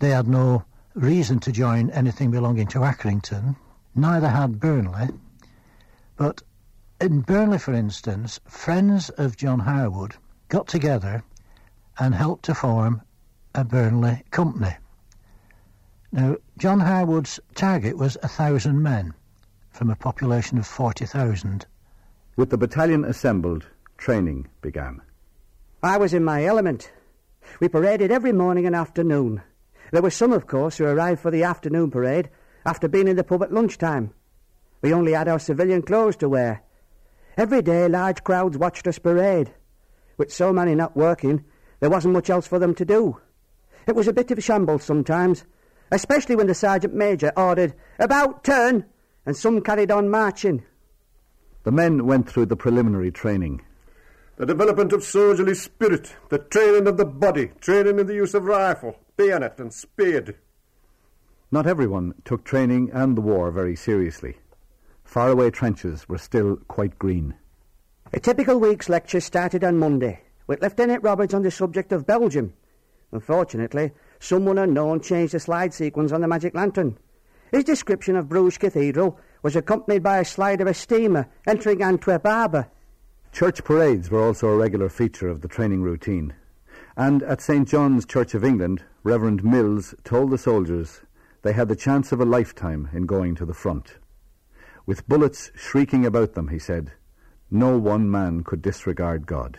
They 0.00 0.10
had 0.10 0.26
no 0.26 0.64
reason 0.94 1.38
to 1.40 1.52
join 1.52 1.88
anything 1.90 2.32
belonging 2.32 2.66
to 2.68 2.80
Accrington. 2.80 3.54
Neither 3.94 4.28
had 4.28 4.58
Burnley. 4.58 5.10
But 6.16 6.42
in 7.00 7.20
Burnley, 7.20 7.58
for 7.58 7.72
instance, 7.72 8.40
friends 8.48 9.08
of 9.10 9.36
John 9.36 9.60
Harwood 9.60 10.16
got 10.48 10.66
together 10.66 11.22
and 11.96 12.12
helped 12.12 12.46
to 12.46 12.56
form 12.56 13.02
a 13.54 13.62
Burnley 13.62 14.24
company. 14.32 14.76
Now, 16.10 16.38
John 16.58 16.80
Harwood's 16.80 17.38
target 17.54 17.96
was 17.96 18.16
a 18.20 18.28
thousand 18.28 18.82
men 18.82 19.14
from 19.70 19.90
a 19.90 19.96
population 19.96 20.58
of 20.58 20.66
40,000. 20.66 21.66
With 22.36 22.50
the 22.50 22.58
battalion 22.58 23.04
assembled, 23.04 23.66
training 23.96 24.48
began. 24.60 25.00
I 25.82 25.96
was 25.96 26.12
in 26.12 26.24
my 26.24 26.44
element. 26.44 26.90
We 27.60 27.68
paraded 27.68 28.10
every 28.10 28.32
morning 28.32 28.66
and 28.66 28.76
afternoon. 28.76 29.42
There 29.92 30.02
were 30.02 30.10
some, 30.10 30.32
of 30.32 30.46
course, 30.46 30.76
who 30.76 30.84
arrived 30.84 31.20
for 31.20 31.30
the 31.30 31.42
afternoon 31.42 31.90
parade 31.90 32.30
after 32.64 32.88
being 32.88 33.08
in 33.08 33.16
the 33.16 33.24
pub 33.24 33.42
at 33.42 33.52
lunchtime. 33.52 34.12
We 34.82 34.92
only 34.92 35.12
had 35.12 35.28
our 35.28 35.38
civilian 35.38 35.82
clothes 35.82 36.16
to 36.16 36.28
wear. 36.28 36.62
Every 37.36 37.62
day 37.62 37.88
large 37.88 38.22
crowds 38.22 38.58
watched 38.58 38.86
us 38.86 38.98
parade. 38.98 39.52
With 40.16 40.32
so 40.32 40.52
many 40.52 40.74
not 40.74 40.96
working, 40.96 41.44
there 41.80 41.90
wasn't 41.90 42.14
much 42.14 42.28
else 42.28 42.46
for 42.46 42.58
them 42.58 42.74
to 42.74 42.84
do. 42.84 43.18
It 43.86 43.96
was 43.96 44.08
a 44.08 44.12
bit 44.12 44.30
of 44.30 44.38
a 44.38 44.40
shambles 44.40 44.84
sometimes, 44.84 45.44
especially 45.90 46.36
when 46.36 46.46
the 46.46 46.54
sergeant 46.54 46.94
major 46.94 47.32
ordered, 47.36 47.74
About 47.98 48.44
turn! 48.44 48.84
And 49.26 49.36
some 49.36 49.60
carried 49.60 49.90
on 49.90 50.08
marching. 50.08 50.64
The 51.62 51.72
men 51.72 52.06
went 52.06 52.28
through 52.28 52.46
the 52.46 52.56
preliminary 52.56 53.10
training. 53.10 53.62
The 54.36 54.46
development 54.46 54.94
of 54.94 55.04
soldierly 55.04 55.54
spirit, 55.54 56.14
the 56.30 56.38
training 56.38 56.86
of 56.86 56.96
the 56.96 57.04
body, 57.04 57.50
training 57.60 57.98
in 57.98 58.06
the 58.06 58.14
use 58.14 58.32
of 58.32 58.44
rifle, 58.44 58.96
bayonet, 59.16 59.60
and 59.60 59.72
spade. 59.72 60.36
Not 61.50 61.66
everyone 61.66 62.14
took 62.24 62.44
training 62.44 62.90
and 62.92 63.16
the 63.16 63.20
war 63.20 63.50
very 63.50 63.76
seriously. 63.76 64.38
Faraway 65.04 65.50
trenches 65.50 66.08
were 66.08 66.18
still 66.18 66.56
quite 66.68 66.98
green. 66.98 67.34
A 68.12 68.20
typical 68.20 68.58
week's 68.58 68.88
lecture 68.88 69.20
started 69.20 69.62
on 69.62 69.76
Monday, 69.76 70.22
with 70.46 70.62
Lieutenant 70.62 71.02
Roberts 71.02 71.34
on 71.34 71.42
the 71.42 71.50
subject 71.50 71.92
of 71.92 72.06
Belgium. 72.06 72.54
Unfortunately, 73.12 73.92
someone 74.20 74.56
unknown 74.56 75.00
changed 75.00 75.34
the 75.34 75.40
slide 75.40 75.74
sequence 75.74 76.12
on 76.12 76.20
the 76.20 76.28
magic 76.28 76.54
lantern. 76.54 76.96
His 77.50 77.64
description 77.64 78.16
of 78.16 78.28
Bruges 78.28 78.58
Cathedral 78.58 79.18
was 79.42 79.56
accompanied 79.56 80.02
by 80.02 80.18
a 80.18 80.24
slide 80.24 80.60
of 80.60 80.66
a 80.66 80.74
steamer 80.74 81.28
entering 81.46 81.82
Antwerp 81.82 82.26
harbour. 82.26 82.68
Church 83.32 83.64
parades 83.64 84.10
were 84.10 84.22
also 84.22 84.48
a 84.48 84.56
regular 84.56 84.88
feature 84.88 85.28
of 85.28 85.40
the 85.40 85.48
training 85.48 85.82
routine. 85.82 86.34
And 86.96 87.22
at 87.22 87.40
St. 87.40 87.68
John's 87.68 88.06
Church 88.06 88.34
of 88.34 88.44
England, 88.44 88.84
Reverend 89.02 89.44
Mills 89.44 89.94
told 90.04 90.30
the 90.30 90.38
soldiers 90.38 91.00
they 91.42 91.52
had 91.52 91.68
the 91.68 91.76
chance 91.76 92.12
of 92.12 92.20
a 92.20 92.24
lifetime 92.24 92.88
in 92.92 93.06
going 93.06 93.34
to 93.36 93.46
the 93.46 93.54
front. 93.54 93.96
With 94.86 95.08
bullets 95.08 95.50
shrieking 95.54 96.04
about 96.04 96.34
them, 96.34 96.48
he 96.48 96.58
said, 96.58 96.92
no 97.50 97.76
one 97.76 98.08
man 98.08 98.44
could 98.44 98.62
disregard 98.62 99.26
God. 99.26 99.58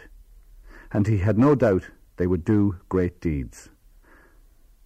And 0.93 1.07
he 1.07 1.17
had 1.17 1.37
no 1.37 1.55
doubt 1.55 1.89
they 2.15 2.27
would 2.27 2.45
do 2.45 2.77
great 2.87 3.19
deeds. 3.19 3.69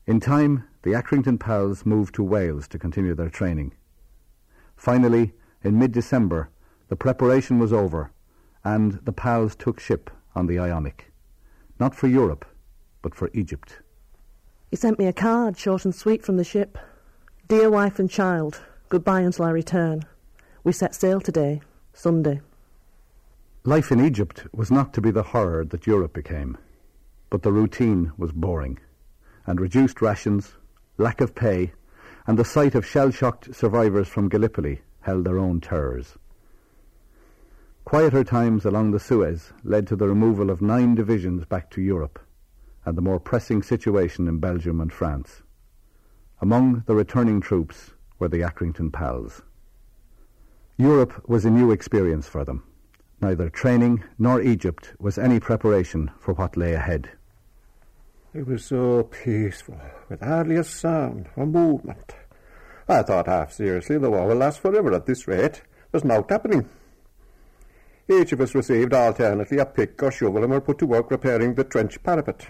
In 0.07 0.19
time, 0.19 0.67
the 0.83 0.91
Accrington 0.91 1.39
pals 1.39 1.83
moved 1.83 2.13
to 2.15 2.23
Wales 2.23 2.67
to 2.67 2.77
continue 2.77 3.15
their 3.15 3.29
training. 3.29 3.73
Finally, 4.75 5.33
in 5.63 5.79
mid-December, 5.79 6.49
the 6.89 6.95
preparation 6.95 7.57
was 7.57 7.73
over 7.73 8.11
and 8.63 8.99
the 9.03 9.11
pals 9.11 9.55
took 9.55 9.79
ship 9.79 10.11
on 10.35 10.45
the 10.45 10.59
Ionic. 10.59 11.11
Not 11.79 11.95
for 11.95 12.07
Europe, 12.07 12.45
but 13.01 13.15
for 13.15 13.31
Egypt. 13.33 13.79
He 14.69 14.75
sent 14.75 14.99
me 14.99 15.07
a 15.07 15.13
card, 15.13 15.57
short 15.57 15.85
and 15.85 15.95
sweet, 15.95 16.23
from 16.23 16.37
the 16.37 16.43
ship. 16.43 16.77
Dear 17.47 17.69
wife 17.69 17.97
and 17.97 18.09
child, 18.09 18.61
goodbye 18.89 19.21
until 19.21 19.45
I 19.45 19.49
return. 19.51 20.03
We 20.63 20.71
set 20.71 20.93
sail 20.93 21.19
today, 21.19 21.61
Sunday. 21.93 22.41
Life 23.63 23.91
in 23.91 24.03
Egypt 24.03 24.45
was 24.53 24.69
not 24.69 24.93
to 24.93 25.01
be 25.01 25.09
the 25.09 25.23
horror 25.23 25.65
that 25.65 25.87
Europe 25.87 26.13
became, 26.13 26.57
but 27.29 27.41
the 27.41 27.51
routine 27.51 28.11
was 28.17 28.31
boring, 28.31 28.79
and 29.45 29.59
reduced 29.59 30.01
rations, 30.01 30.53
lack 30.97 31.21
of 31.21 31.35
pay, 31.35 31.71
and 32.27 32.39
the 32.39 32.45
sight 32.45 32.75
of 32.75 32.85
shell-shocked 32.85 33.53
survivors 33.53 34.07
from 34.07 34.29
Gallipoli 34.29 34.81
held 35.01 35.25
their 35.25 35.37
own 35.37 35.61
terrors. 35.61 36.17
Quieter 37.85 38.23
times 38.23 38.65
along 38.65 38.91
the 38.91 38.99
Suez 38.99 39.53
led 39.63 39.85
to 39.87 39.95
the 39.95 40.07
removal 40.07 40.49
of 40.49 40.61
nine 40.61 40.95
divisions 40.95 41.45
back 41.45 41.69
to 41.71 41.81
Europe, 41.81 42.19
and 42.83 42.97
the 42.97 43.01
more 43.01 43.19
pressing 43.19 43.61
situation 43.61 44.27
in 44.27 44.39
Belgium 44.39 44.81
and 44.81 44.91
France. 44.91 45.43
Among 46.41 46.83
the 46.87 46.95
returning 46.95 47.41
troops 47.41 47.93
were 48.17 48.27
the 48.27 48.41
Accrington 48.41 48.91
Pals. 48.91 49.43
Europe 50.77 51.29
was 51.29 51.45
a 51.45 51.51
new 51.51 51.71
experience 51.71 52.27
for 52.27 52.43
them. 52.43 52.63
Neither 53.21 53.49
training 53.49 54.03
nor 54.19 54.41
Egypt 54.41 54.93
was 54.99 55.17
any 55.17 55.39
preparation 55.39 56.11
for 56.19 56.33
what 56.33 56.57
lay 56.57 56.73
ahead. 56.73 57.11
It 58.35 58.45
was 58.45 58.65
so 58.65 59.03
peaceful, 59.03 59.79
with 60.09 60.19
hardly 60.19 60.57
a 60.57 60.63
sound 60.65 61.29
or 61.37 61.45
movement. 61.45 62.15
I 62.85 63.01
thought 63.01 63.27
half 63.27 63.53
seriously 63.53 63.97
the 63.97 64.11
war 64.11 64.27
will 64.27 64.35
last 64.35 64.59
forever 64.59 64.93
at 64.93 65.05
this 65.05 65.25
rate. 65.25 65.61
There's 65.89 66.03
naught 66.03 66.29
happening. 66.29 66.67
Each 68.09 68.33
of 68.33 68.41
us 68.41 68.53
received 68.53 68.93
alternately 68.93 69.57
a 69.57 69.65
pick 69.65 70.03
or 70.03 70.11
shovel 70.11 70.43
and 70.43 70.51
were 70.51 70.59
put 70.59 70.79
to 70.79 70.85
work 70.85 71.11
repairing 71.11 71.55
the 71.55 71.63
trench 71.63 72.03
parapet. 72.03 72.45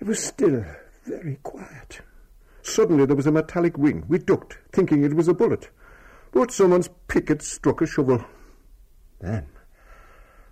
It 0.00 0.08
was 0.08 0.18
still 0.18 0.64
very 1.04 1.38
quiet. 1.44 2.00
Suddenly 2.62 3.06
there 3.06 3.14
was 3.14 3.28
a 3.28 3.32
metallic 3.32 3.74
ring. 3.78 4.04
We 4.08 4.18
ducked, 4.18 4.58
thinking 4.72 5.04
it 5.04 5.14
was 5.14 5.28
a 5.28 5.34
bullet. 5.34 5.70
But 6.32 6.50
someone's 6.50 6.90
pick 7.06 7.28
had 7.28 7.40
struck 7.40 7.82
a 7.82 7.86
shovel. 7.86 8.24
Then 9.20 9.46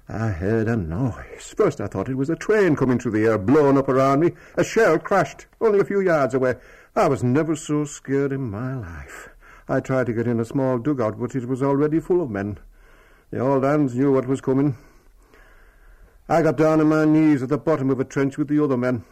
I 0.08 0.28
heard 0.28 0.68
a 0.68 0.76
noise. 0.76 1.54
First 1.56 1.80
I 1.80 1.86
thought 1.86 2.10
it 2.10 2.16
was 2.16 2.28
a 2.28 2.36
train 2.36 2.76
coming 2.76 2.98
through 2.98 3.12
the 3.12 3.24
air, 3.24 3.38
blowing 3.38 3.78
up 3.78 3.88
around 3.88 4.20
me. 4.20 4.32
A 4.54 4.62
shell 4.62 4.98
crashed 4.98 5.46
only 5.62 5.80
a 5.80 5.84
few 5.84 6.00
yards 6.00 6.34
away. 6.34 6.56
I 6.94 7.08
was 7.08 7.24
never 7.24 7.56
so 7.56 7.84
scared 7.86 8.30
in 8.30 8.50
my 8.50 8.74
life. 8.74 9.30
I 9.66 9.80
tried 9.80 10.06
to 10.06 10.12
get 10.12 10.26
in 10.26 10.40
a 10.40 10.44
small 10.44 10.78
dugout, 10.78 11.18
but 11.18 11.34
it 11.34 11.48
was 11.48 11.62
already 11.62 12.00
full 12.00 12.20
of 12.20 12.28
men. 12.30 12.58
The 13.30 13.38
old 13.38 13.64
hands 13.64 13.94
knew 13.94 14.12
what 14.12 14.28
was 14.28 14.42
coming. 14.42 14.76
I 16.28 16.42
got 16.42 16.58
down 16.58 16.80
on 16.80 16.88
my 16.88 17.06
knees 17.06 17.42
at 17.42 17.48
the 17.48 17.56
bottom 17.56 17.88
of 17.88 17.98
a 17.98 18.04
trench 18.04 18.36
with 18.36 18.48
the 18.48 18.62
other 18.62 18.76
men. 18.76 19.04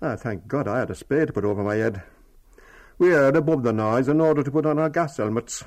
I 0.00 0.14
thank 0.14 0.46
God 0.46 0.68
I 0.68 0.78
had 0.78 0.90
a 0.90 0.94
spade 0.94 1.28
to 1.28 1.32
put 1.32 1.44
over 1.44 1.64
my 1.64 1.76
head. 1.76 2.02
We 2.96 3.10
heard 3.10 3.34
above 3.34 3.64
the 3.64 3.72
noise 3.72 4.06
an 4.06 4.20
order 4.20 4.44
to 4.44 4.50
put 4.52 4.66
on 4.66 4.78
our 4.78 4.88
gas 4.88 5.16
helmets. 5.16 5.64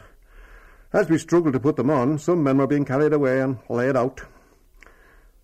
As 0.93 1.09
we 1.09 1.17
struggled 1.17 1.53
to 1.53 1.59
put 1.59 1.75
them 1.75 1.89
on, 1.89 2.17
some 2.19 2.41
men 2.41 2.57
were 2.57 2.67
being 2.67 2.85
carried 2.85 3.11
away 3.11 3.41
and 3.41 3.59
laid 3.67 3.97
out. 3.97 4.21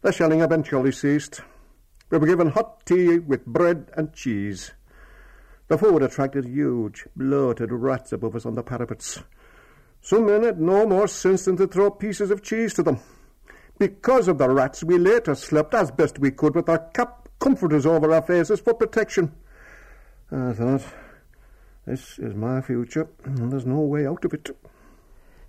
The 0.01 0.11
shelling 0.11 0.41
eventually 0.41 0.91
ceased. 0.91 1.41
We 2.09 2.17
were 2.17 2.27
given 2.27 2.49
hot 2.49 2.85
tea 2.85 3.19
with 3.19 3.45
bread 3.45 3.91
and 3.95 4.13
cheese. 4.13 4.71
The 5.67 5.77
food 5.77 6.01
attracted 6.01 6.45
huge, 6.45 7.05
bloated 7.15 7.71
rats 7.71 8.11
above 8.11 8.35
us 8.35 8.45
on 8.45 8.55
the 8.55 8.63
parapets. 8.63 9.21
Some 10.01 10.25
men 10.25 10.43
had 10.43 10.59
no 10.59 10.87
more 10.87 11.07
sense 11.07 11.45
than 11.45 11.55
to 11.57 11.67
throw 11.67 11.91
pieces 11.91 12.31
of 12.31 12.41
cheese 12.41 12.73
to 12.73 12.83
them. 12.83 12.99
Because 13.77 14.27
of 14.27 14.39
the 14.39 14.49
rats, 14.49 14.83
we 14.83 14.97
later 14.97 15.35
slept 15.35 15.73
as 15.73 15.91
best 15.91 16.19
we 16.19 16.31
could 16.31 16.55
with 16.55 16.67
our 16.67 16.79
cap 16.93 17.29
comforters 17.39 17.85
over 17.85 18.11
our 18.11 18.21
faces 18.21 18.59
for 18.59 18.73
protection. 18.73 19.31
Ah, 20.31 20.49
I 20.49 20.53
thought, 20.53 20.83
this 21.85 22.17
is 22.19 22.33
my 22.35 22.61
future, 22.61 23.07
and 23.23 23.51
there's 23.51 23.65
no 23.65 23.81
way 23.81 24.05
out 24.07 24.25
of 24.25 24.33
it. 24.33 24.49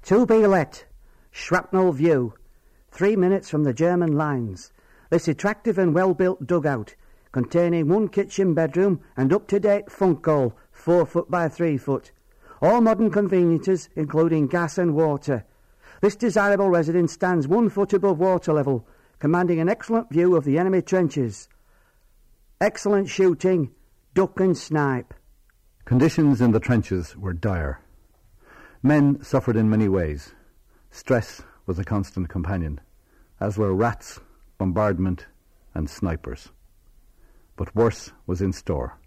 To 0.05 0.27
be 0.27 0.47
let. 0.47 0.85
Shrapnel 1.31 1.93
View. 1.93 2.35
Three 2.93 3.17
minutes 3.17 3.49
from 3.49 3.65
the 3.65 3.73
German 3.73 4.13
lines. 4.13 4.71
This 5.09 5.27
attractive 5.27 5.79
and 5.79 5.95
well-built 5.95 6.47
dugout, 6.47 6.95
containing 7.33 7.89
one 7.89 8.09
kitchen 8.09 8.53
bedroom 8.53 9.01
and 9.17 9.33
up-to-date 9.33 9.91
funk 9.91 10.27
hall, 10.27 10.55
four 10.71 11.07
foot 11.07 11.31
by 11.31 11.49
three 11.49 11.79
foot. 11.79 12.13
All 12.61 12.83
modern 12.83 13.11
conveniences, 13.11 13.89
including 13.97 14.47
gas 14.47 14.77
and 14.77 14.95
water. 14.95 15.47
This 16.03 16.17
desirable 16.17 16.69
residence 16.69 17.15
stands 17.15 17.49
one 17.49 17.71
foot 17.71 17.95
above 17.95 18.19
water 18.19 18.53
level, 18.53 18.87
commanding 19.19 19.59
an 19.59 19.71
excellent 19.71 20.11
view 20.11 20.37
of 20.37 20.45
the 20.45 20.59
enemy 20.59 20.83
trenches. 20.83 21.49
Excellent 22.61 23.09
shooting, 23.09 23.71
duck 24.13 24.39
and 24.39 24.57
snipe. 24.57 25.15
Conditions 25.87 26.43
in 26.43 26.53
the 26.53 26.61
trenches 26.61 27.17
were 27.17 27.33
dire. 27.33 27.81
Men 28.83 29.23
suffered 29.23 29.57
in 29.57 29.71
many 29.71 29.89
ways. 29.89 30.35
Stress 30.91 31.41
was 31.67 31.79
a 31.79 31.85
constant 31.85 32.29
companion, 32.29 32.81
as 33.41 33.59
were 33.59 33.75
rats, 33.75 34.21
bombardment, 34.59 35.27
and 35.75 35.89
snipers. 35.89 36.51
But 37.57 37.75
worse 37.75 38.13
was 38.27 38.41
in 38.41 38.53
store. 38.53 38.99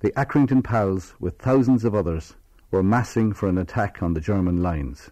The 0.00 0.12
Accrington 0.12 0.62
pals, 0.62 1.14
with 1.18 1.38
thousands 1.38 1.84
of 1.84 1.94
others, 1.94 2.36
were 2.70 2.82
massing 2.82 3.32
for 3.32 3.48
an 3.48 3.58
attack 3.58 4.02
on 4.02 4.14
the 4.14 4.20
German 4.20 4.62
lines, 4.62 5.10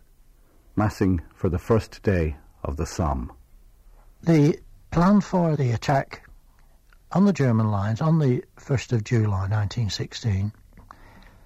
massing 0.75 1.23
for 1.35 1.49
the 1.49 1.59
first 1.59 2.02
day 2.02 2.37
of 2.62 2.76
the 2.76 2.87
Somme. 2.87 3.33
The 4.23 4.59
plan 4.90 5.21
for 5.21 5.57
the 5.57 5.73
attack 5.73 6.28
on 7.12 7.25
the 7.25 7.33
German 7.33 7.71
lines 7.71 8.00
on 8.00 8.19
the 8.19 8.43
1st 8.59 8.93
of 8.93 9.05
July 9.05 9.49
1916 9.49 10.52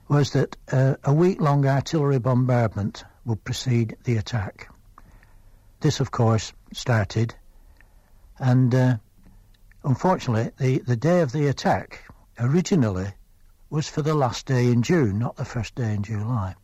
was 0.09 0.32
that 0.32 0.56
uh, 0.73 0.97
a 1.04 1.12
week-long 1.12 1.66
artillery 1.66 2.18
bombardment 2.18 3.04
would 3.25 3.44
precede 3.44 3.97
the 4.04 4.16
attack. 4.16 4.69
This, 5.80 5.99
of 5.99 6.10
course, 6.10 6.52
started, 6.75 7.34
and 8.38 8.75
uh, 8.75 8.96
unfortunately, 9.82 10.52
the, 10.58 10.78
the 10.80 10.96
day 10.96 11.22
of 11.22 11.32
the 11.32 11.46
attack 11.46 12.04
originally 12.38 13.14
was 13.70 13.88
for 13.88 14.02
the 14.02 14.12
last 14.12 14.44
day 14.44 14.66
in 14.66 14.83
June, 14.83 15.18
not 15.18 15.37
the 15.37 15.44
first 15.46 15.74
day 15.74 15.94
in 15.94 16.02
July. 16.02 16.55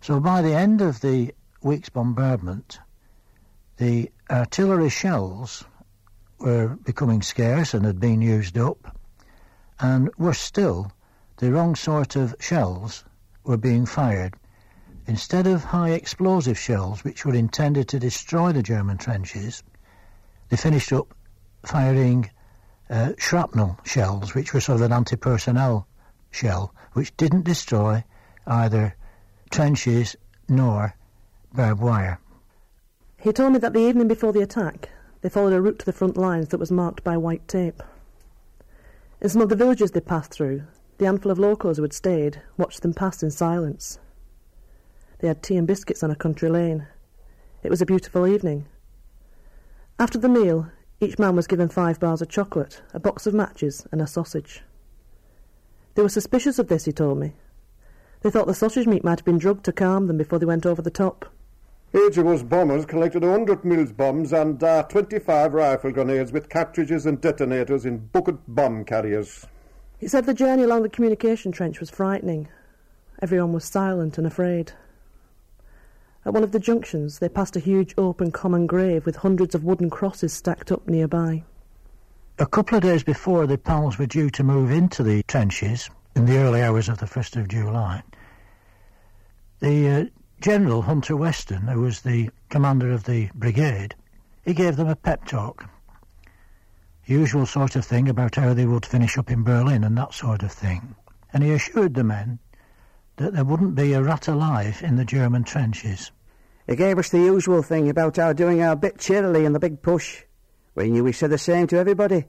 So 0.00 0.18
by 0.18 0.40
the 0.40 0.54
end 0.54 0.80
of 0.80 1.02
the 1.02 1.34
week's 1.62 1.90
bombardment, 1.90 2.78
the 3.76 4.10
artillery 4.30 4.88
shells 4.88 5.64
were 6.38 6.68
becoming 6.68 7.20
scarce 7.20 7.74
and 7.74 7.84
had 7.84 8.00
been 8.00 8.22
used 8.22 8.56
up, 8.56 8.96
and 9.78 10.10
worse 10.16 10.40
still, 10.40 10.90
the 11.36 11.52
wrong 11.52 11.74
sort 11.74 12.16
of 12.16 12.34
shells 12.40 13.04
were 13.44 13.58
being 13.58 13.84
fired 13.84 14.36
Instead 15.10 15.48
of 15.48 15.64
high 15.64 15.90
explosive 15.90 16.56
shells, 16.56 17.02
which 17.02 17.26
were 17.26 17.34
intended 17.34 17.88
to 17.88 17.98
destroy 17.98 18.52
the 18.52 18.62
German 18.62 18.96
trenches, 18.96 19.64
they 20.48 20.56
finished 20.56 20.92
up 20.92 21.12
firing 21.64 22.30
uh, 22.88 23.14
shrapnel 23.18 23.76
shells, 23.84 24.36
which 24.36 24.54
were 24.54 24.60
sort 24.60 24.76
of 24.76 24.82
an 24.82 24.92
anti-personnel 24.92 25.84
shell, 26.30 26.72
which 26.92 27.16
didn't 27.16 27.42
destroy 27.42 28.04
either 28.46 28.94
trenches 29.50 30.14
nor 30.48 30.94
barbed 31.52 31.80
wire. 31.80 32.20
He 33.16 33.32
told 33.32 33.54
me 33.54 33.58
that 33.58 33.72
the 33.72 33.80
evening 33.80 34.06
before 34.06 34.32
the 34.32 34.42
attack, 34.42 34.90
they 35.22 35.28
followed 35.28 35.54
a 35.54 35.60
route 35.60 35.80
to 35.80 35.86
the 35.86 35.92
front 35.92 36.16
lines 36.16 36.50
that 36.50 36.60
was 36.60 36.70
marked 36.70 37.02
by 37.02 37.16
white 37.16 37.48
tape. 37.48 37.82
In 39.20 39.28
some 39.28 39.42
of 39.42 39.48
the 39.48 39.56
villages 39.56 39.90
they 39.90 40.00
passed 40.00 40.30
through, 40.30 40.62
the 40.98 41.06
handful 41.06 41.32
of 41.32 41.38
locals 41.40 41.78
who 41.78 41.82
had 41.82 41.92
stayed 41.92 42.40
watched 42.56 42.82
them 42.82 42.94
pass 42.94 43.24
in 43.24 43.32
silence. 43.32 43.98
They 45.20 45.28
had 45.28 45.42
tea 45.42 45.56
and 45.56 45.66
biscuits 45.66 46.02
on 46.02 46.10
a 46.10 46.16
country 46.16 46.48
lane. 46.48 46.86
It 47.62 47.70
was 47.70 47.82
a 47.82 47.86
beautiful 47.86 48.26
evening. 48.26 48.66
After 49.98 50.18
the 50.18 50.30
meal, 50.30 50.68
each 50.98 51.18
man 51.18 51.36
was 51.36 51.46
given 51.46 51.68
five 51.68 52.00
bars 52.00 52.22
of 52.22 52.28
chocolate, 52.28 52.80
a 52.94 53.00
box 53.00 53.26
of 53.26 53.34
matches, 53.34 53.86
and 53.92 54.00
a 54.00 54.06
sausage. 54.06 54.62
They 55.94 56.02
were 56.02 56.08
suspicious 56.08 56.58
of 56.58 56.68
this, 56.68 56.86
he 56.86 56.92
told 56.92 57.18
me. 57.18 57.34
They 58.22 58.30
thought 58.30 58.46
the 58.46 58.54
sausage 58.54 58.86
meat 58.86 59.04
might 59.04 59.18
have 59.18 59.24
been 59.26 59.38
drugged 59.38 59.64
to 59.64 59.72
calm 59.72 60.06
them 60.06 60.16
before 60.16 60.38
they 60.38 60.46
went 60.46 60.64
over 60.64 60.80
the 60.80 60.90
top. 60.90 61.26
Each 61.92 62.16
of 62.16 62.26
us 62.26 62.42
bombers 62.42 62.86
collected 62.86 63.22
100 63.22 63.64
Mills 63.64 63.92
bombs 63.92 64.32
and 64.32 64.62
uh, 64.62 64.84
25 64.84 65.52
rifle 65.52 65.90
grenades 65.90 66.32
with 66.32 66.48
cartridges 66.48 67.04
and 67.04 67.20
detonators 67.20 67.84
in 67.84 67.98
bucket 67.98 68.36
bomb 68.46 68.84
carriers. 68.84 69.46
He 69.98 70.08
said 70.08 70.24
the 70.24 70.32
journey 70.32 70.62
along 70.62 70.82
the 70.82 70.88
communication 70.88 71.52
trench 71.52 71.80
was 71.80 71.90
frightening. 71.90 72.48
Everyone 73.20 73.52
was 73.52 73.64
silent 73.64 74.16
and 74.16 74.26
afraid. 74.26 74.72
At 76.24 76.34
one 76.34 76.44
of 76.44 76.52
the 76.52 76.60
junctions, 76.60 77.18
they 77.18 77.28
passed 77.28 77.56
a 77.56 77.60
huge 77.60 77.94
open 77.96 78.30
common 78.30 78.66
grave 78.66 79.06
with 79.06 79.16
hundreds 79.16 79.54
of 79.54 79.64
wooden 79.64 79.88
crosses 79.88 80.32
stacked 80.32 80.70
up 80.70 80.86
nearby. 80.86 81.44
A 82.38 82.46
couple 82.46 82.76
of 82.76 82.82
days 82.82 83.02
before 83.02 83.46
the 83.46 83.56
pals 83.56 83.98
were 83.98 84.06
due 84.06 84.30
to 84.30 84.44
move 84.44 84.70
into 84.70 85.02
the 85.02 85.22
trenches, 85.24 85.88
in 86.14 86.26
the 86.26 86.36
early 86.36 86.62
hours 86.62 86.88
of 86.88 86.98
the 86.98 87.06
1st 87.06 87.36
of 87.36 87.48
July, 87.48 88.02
the 89.60 89.88
uh, 89.88 90.04
General 90.40 90.82
Hunter 90.82 91.16
Weston, 91.16 91.62
who 91.68 91.82
was 91.82 92.00
the 92.00 92.30
commander 92.48 92.90
of 92.90 93.04
the 93.04 93.30
brigade, 93.34 93.94
he 94.44 94.54
gave 94.54 94.76
them 94.76 94.88
a 94.88 94.96
pep 94.96 95.26
talk. 95.26 95.68
Usual 97.06 97.46
sort 97.46 97.76
of 97.76 97.84
thing 97.84 98.08
about 98.08 98.36
how 98.36 98.54
they 98.54 98.66
would 98.66 98.86
finish 98.86 99.18
up 99.18 99.30
in 99.30 99.42
Berlin 99.42 99.84
and 99.84 99.96
that 99.98 100.14
sort 100.14 100.42
of 100.42 100.52
thing. 100.52 100.94
And 101.32 101.42
he 101.42 101.52
assured 101.52 101.94
the 101.94 102.04
men 102.04 102.38
that 103.20 103.34
there 103.34 103.44
wouldn't 103.44 103.74
be 103.74 103.92
a 103.92 104.02
rat 104.02 104.28
alive 104.28 104.80
in 104.82 104.96
the 104.96 105.04
German 105.04 105.44
trenches. 105.44 106.10
He 106.66 106.74
gave 106.74 106.98
us 106.98 107.10
the 107.10 107.18
usual 107.18 107.62
thing 107.62 107.90
about 107.90 108.18
our 108.18 108.32
doing 108.32 108.62
our 108.62 108.74
bit 108.74 108.98
cheerily 108.98 109.44
in 109.44 109.52
the 109.52 109.60
big 109.60 109.82
push. 109.82 110.24
We 110.74 110.88
knew 110.88 111.04
he 111.04 111.12
said 111.12 111.28
the 111.28 111.36
same 111.36 111.66
to 111.66 111.76
everybody. 111.76 112.24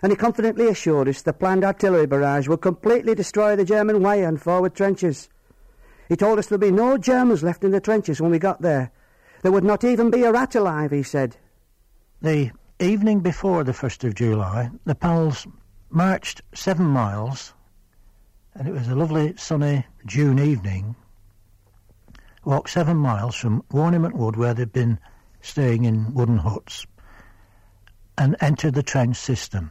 And 0.00 0.12
he 0.12 0.16
confidently 0.16 0.68
assured 0.68 1.08
us 1.08 1.22
the 1.22 1.32
planned 1.32 1.64
artillery 1.64 2.06
barrage 2.06 2.46
would 2.46 2.60
completely 2.60 3.16
destroy 3.16 3.56
the 3.56 3.64
German 3.64 4.00
way 4.00 4.22
and 4.22 4.40
forward 4.40 4.76
trenches. 4.76 5.28
He 6.08 6.14
told 6.14 6.38
us 6.38 6.46
there'd 6.46 6.60
be 6.60 6.70
no 6.70 6.98
Germans 6.98 7.42
left 7.42 7.64
in 7.64 7.72
the 7.72 7.80
trenches 7.80 8.20
when 8.20 8.30
we 8.30 8.38
got 8.38 8.62
there. 8.62 8.92
There 9.42 9.50
would 9.50 9.64
not 9.64 9.82
even 9.82 10.08
be 10.08 10.22
a 10.22 10.30
rat 10.30 10.54
alive, 10.54 10.92
he 10.92 11.02
said. 11.02 11.36
The 12.22 12.52
evening 12.78 13.20
before 13.20 13.64
the 13.64 13.72
1st 13.72 14.04
of 14.04 14.14
July, 14.14 14.70
the 14.84 14.94
pals 14.94 15.48
marched 15.90 16.42
seven 16.54 16.86
miles 16.86 17.54
and 18.58 18.66
it 18.66 18.72
was 18.72 18.88
a 18.88 18.96
lovely 18.96 19.32
sunny 19.36 19.86
June 20.04 20.40
evening. 20.40 20.96
Walked 22.44 22.70
seven 22.70 22.96
miles 22.96 23.36
from 23.36 23.62
Warnimont 23.70 24.14
Wood, 24.14 24.34
where 24.34 24.52
they'd 24.52 24.72
been 24.72 24.98
staying 25.40 25.84
in 25.84 26.12
wooden 26.12 26.38
huts, 26.38 26.84
and 28.16 28.34
entered 28.40 28.74
the 28.74 28.82
trench 28.82 29.16
system. 29.16 29.70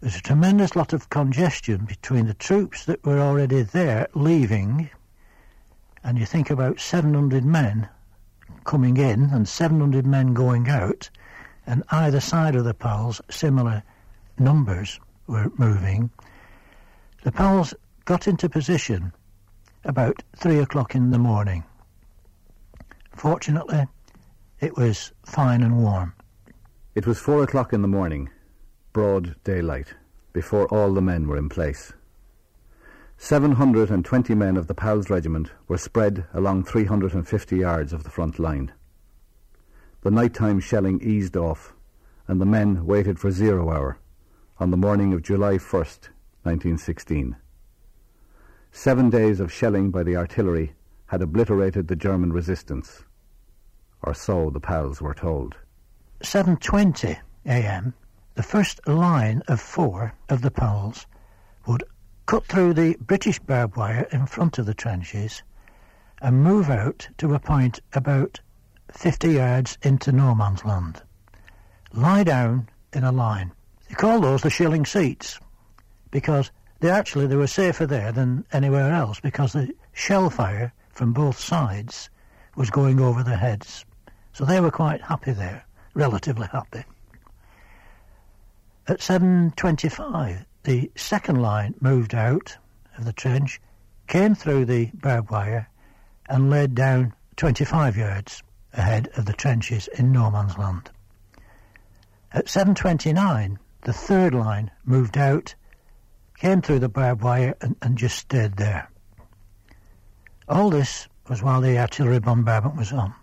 There's 0.00 0.16
a 0.16 0.20
tremendous 0.20 0.76
lot 0.76 0.92
of 0.92 1.08
congestion 1.08 1.86
between 1.86 2.26
the 2.26 2.34
troops 2.34 2.84
that 2.84 3.06
were 3.06 3.20
already 3.20 3.62
there 3.62 4.08
leaving, 4.14 4.90
and 6.04 6.18
you 6.18 6.26
think 6.26 6.50
about 6.50 6.78
700 6.78 7.42
men 7.42 7.88
coming 8.64 8.98
in 8.98 9.30
and 9.30 9.48
700 9.48 10.06
men 10.06 10.34
going 10.34 10.68
out, 10.68 11.08
and 11.66 11.84
either 11.90 12.20
side 12.20 12.54
of 12.54 12.64
the 12.64 12.74
pals, 12.74 13.22
similar 13.30 13.82
numbers 14.38 15.00
were 15.26 15.50
moving. 15.56 16.10
The 17.22 17.30
pals 17.30 17.72
got 18.04 18.26
into 18.26 18.48
position 18.48 19.12
about 19.84 20.24
three 20.36 20.58
o'clock 20.58 20.96
in 20.96 21.12
the 21.12 21.20
morning. 21.20 21.62
Fortunately, 23.14 23.86
it 24.58 24.76
was 24.76 25.12
fine 25.24 25.62
and 25.62 25.80
warm. 25.80 26.14
It 26.96 27.06
was 27.06 27.20
four 27.20 27.44
o'clock 27.44 27.72
in 27.72 27.80
the 27.80 27.86
morning, 27.86 28.30
broad 28.92 29.36
daylight, 29.44 29.94
before 30.32 30.66
all 30.66 30.92
the 30.92 31.00
men 31.00 31.28
were 31.28 31.36
in 31.36 31.48
place. 31.48 31.92
720 33.18 34.34
men 34.34 34.56
of 34.56 34.66
the 34.66 34.74
PALS 34.74 35.08
regiment 35.08 35.52
were 35.68 35.78
spread 35.78 36.26
along 36.34 36.64
350 36.64 37.56
yards 37.56 37.92
of 37.92 38.02
the 38.02 38.10
front 38.10 38.40
line. 38.40 38.72
The 40.00 40.10
nighttime 40.10 40.58
shelling 40.58 41.00
eased 41.00 41.36
off, 41.36 41.72
and 42.26 42.40
the 42.40 42.46
men 42.46 42.84
waited 42.84 43.20
for 43.20 43.30
zero 43.30 43.70
hour 43.70 43.98
on 44.58 44.72
the 44.72 44.76
morning 44.76 45.12
of 45.12 45.22
July 45.22 45.54
1st, 45.54 46.08
1916. 46.44 47.36
Seven 48.72 49.10
days 49.10 49.38
of 49.38 49.52
shelling 49.52 49.90
by 49.90 50.02
the 50.02 50.16
artillery 50.16 50.72
had 51.06 51.22
obliterated 51.22 51.86
the 51.86 51.94
German 51.94 52.32
resistance, 52.32 53.04
or 54.02 54.12
so 54.12 54.50
the 54.50 54.58
PALs 54.58 55.00
were 55.00 55.14
told. 55.14 55.54
7.20 56.24 57.16
a.m., 57.46 57.94
the 58.34 58.42
first 58.42 58.80
line 58.88 59.42
of 59.46 59.60
four 59.60 60.14
of 60.28 60.42
the 60.42 60.50
PALs 60.50 61.06
would 61.66 61.84
cut 62.26 62.44
through 62.46 62.74
the 62.74 62.96
British 63.00 63.38
barbed 63.38 63.76
wire 63.76 64.08
in 64.10 64.26
front 64.26 64.58
of 64.58 64.66
the 64.66 64.74
trenches 64.74 65.42
and 66.20 66.42
move 66.42 66.70
out 66.70 67.08
to 67.18 67.34
a 67.34 67.38
point 67.38 67.78
about 67.92 68.40
50 68.90 69.32
yards 69.32 69.78
into 69.82 70.10
no 70.10 70.34
man's 70.34 70.64
land. 70.64 71.02
Lie 71.92 72.24
down 72.24 72.68
in 72.92 73.04
a 73.04 73.12
line. 73.12 73.52
They 73.88 73.94
call 73.94 74.20
those 74.20 74.42
the 74.42 74.50
shilling 74.50 74.86
seats 74.86 75.38
because 76.12 76.52
they 76.78 76.90
actually 76.90 77.26
they 77.26 77.34
were 77.34 77.48
safer 77.48 77.86
there 77.86 78.12
than 78.12 78.44
anywhere 78.52 78.92
else 78.92 79.18
because 79.18 79.52
the 79.52 79.74
shell 79.92 80.30
fire 80.30 80.72
from 80.90 81.12
both 81.12 81.38
sides 81.38 82.08
was 82.54 82.70
going 82.70 83.00
over 83.00 83.24
their 83.24 83.36
heads. 83.36 83.84
So 84.32 84.44
they 84.44 84.60
were 84.60 84.70
quite 84.70 85.02
happy 85.02 85.32
there, 85.32 85.64
relatively 85.94 86.46
happy. 86.46 86.84
At 88.86 88.98
7.25, 88.98 90.44
the 90.64 90.90
second 90.96 91.40
line 91.40 91.74
moved 91.80 92.14
out 92.14 92.56
of 92.98 93.04
the 93.04 93.12
trench, 93.12 93.60
came 94.06 94.34
through 94.34 94.66
the 94.66 94.90
barbed 94.94 95.30
wire 95.30 95.68
and 96.28 96.50
laid 96.50 96.74
down 96.74 97.14
25 97.36 97.96
yards 97.96 98.42
ahead 98.74 99.08
of 99.16 99.24
the 99.26 99.32
trenches 99.32 99.88
in 99.88 100.12
no 100.12 100.30
man's 100.30 100.58
land. 100.58 100.90
At 102.32 102.46
7.29, 102.46 103.58
the 103.82 103.92
third 103.92 104.34
line 104.34 104.70
moved 104.84 105.16
out, 105.18 105.54
came 106.42 106.60
through 106.60 106.80
the 106.80 106.88
barbed 106.88 107.22
wire 107.22 107.54
and, 107.60 107.76
and 107.82 107.96
just 107.96 108.18
stayed 108.18 108.56
there. 108.56 108.90
All 110.48 110.70
this 110.70 111.06
was 111.28 111.40
while 111.40 111.60
the 111.60 111.78
artillery 111.78 112.18
bombardment 112.18 112.74
was 112.74 112.92
on. 112.92 113.14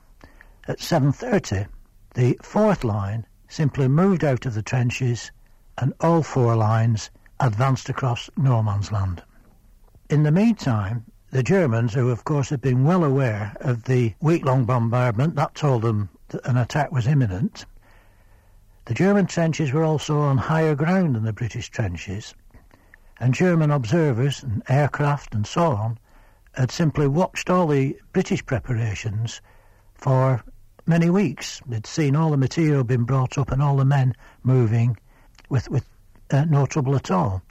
At 0.70 0.80
7.30, 0.80 1.68
the 2.14 2.40
fourth 2.42 2.86
line 2.86 3.26
simply 3.50 3.90
moved 3.90 4.24
out 4.24 4.46
of 4.46 4.54
the 4.54 4.62
trenches 4.62 5.32
and 5.78 5.94
all 6.00 6.24
four 6.24 6.56
lines 6.56 7.10
advanced 7.42 7.90
across 7.90 8.30
no 8.38 8.64
man's 8.64 8.90
land. 8.90 9.22
In 10.10 10.24
the 10.24 10.32
meantime, 10.32 11.04
the 11.32 11.44
Germans, 11.44 11.94
who 11.94 12.12
of 12.12 12.24
course 12.24 12.50
had 12.50 12.62
been 12.62 12.86
well 12.86 13.04
aware 13.04 13.54
of 13.60 13.84
the 13.84 14.14
week-long 14.22 14.64
bombardment, 14.64 15.36
that 15.36 15.56
told 15.56 15.82
them 15.82 16.08
that 16.30 16.48
an 16.48 16.56
attack 16.56 16.94
was 16.94 17.06
imminent, 17.06 17.66
the 18.86 18.94
German 18.94 19.26
trenches 19.26 19.74
were 19.74 19.84
also 19.84 20.22
on 20.22 20.38
higher 20.38 20.74
ground 20.74 21.18
than 21.18 21.26
the 21.26 21.34
British 21.34 21.68
trenches, 21.70 22.34
and 23.20 23.34
German 23.34 23.72
observers 23.72 24.44
and 24.44 24.64
aircraft 24.70 25.36
and 25.36 25.46
so 25.46 25.72
on 25.72 26.00
had 26.54 26.72
simply 26.72 27.08
watched 27.08 27.50
all 27.50 27.68
the 27.68 27.98
British 28.14 28.46
preparations 28.46 29.42
for 29.94 30.44
many 30.86 31.10
weeks. 31.10 31.62
They'd 31.68 31.86
seen 31.86 32.16
all 32.16 32.32
the 32.32 32.38
material 32.38 32.84
being 32.84 33.04
brought 33.04 33.38
up 33.38 33.52
and 33.52 33.62
all 33.62 33.78
the 33.78 33.86
men 33.86 34.16
moving 34.44 34.98
with, 35.50 35.70
with 35.70 35.86
uh, 36.32 36.46
no 36.46 36.66
trouble 36.66 36.96
at 36.96 37.12
all. 37.12 37.42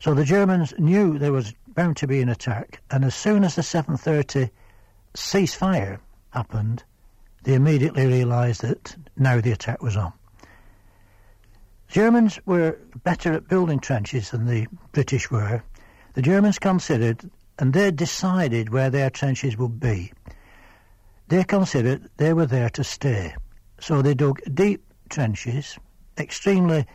So 0.00 0.14
the 0.14 0.24
Germans 0.24 0.74
knew 0.78 1.18
there 1.18 1.32
was 1.32 1.54
bound 1.68 1.96
to 1.98 2.06
be 2.06 2.20
an 2.20 2.28
attack, 2.28 2.80
and 2.90 3.04
as 3.04 3.14
soon 3.14 3.44
as 3.44 3.54
the 3.54 3.62
7.30 3.62 4.50
ceasefire 5.14 5.98
happened, 6.30 6.82
they 7.44 7.54
immediately 7.54 8.06
realised 8.06 8.62
that 8.62 8.96
now 9.16 9.40
the 9.40 9.52
attack 9.52 9.82
was 9.82 9.96
on. 9.96 10.12
Germans 11.92 12.38
were 12.46 12.78
better 13.04 13.34
at 13.34 13.48
building 13.48 13.78
trenches 13.78 14.30
than 14.30 14.46
the 14.46 14.66
British 14.92 15.30
were. 15.30 15.62
The 16.14 16.22
Germans 16.22 16.58
considered 16.58 17.30
and 17.58 17.74
they 17.74 17.90
decided 17.90 18.70
where 18.70 18.88
their 18.88 19.10
trenches 19.10 19.58
would 19.58 19.78
be. 19.78 20.10
They 21.28 21.44
considered 21.44 22.08
they 22.16 22.32
were 22.32 22.46
there 22.46 22.70
to 22.70 22.82
stay. 22.82 23.34
So 23.78 24.00
they 24.00 24.14
dug 24.14 24.40
deep 24.54 24.82
trenches, 25.10 25.78
extremely 26.16 26.86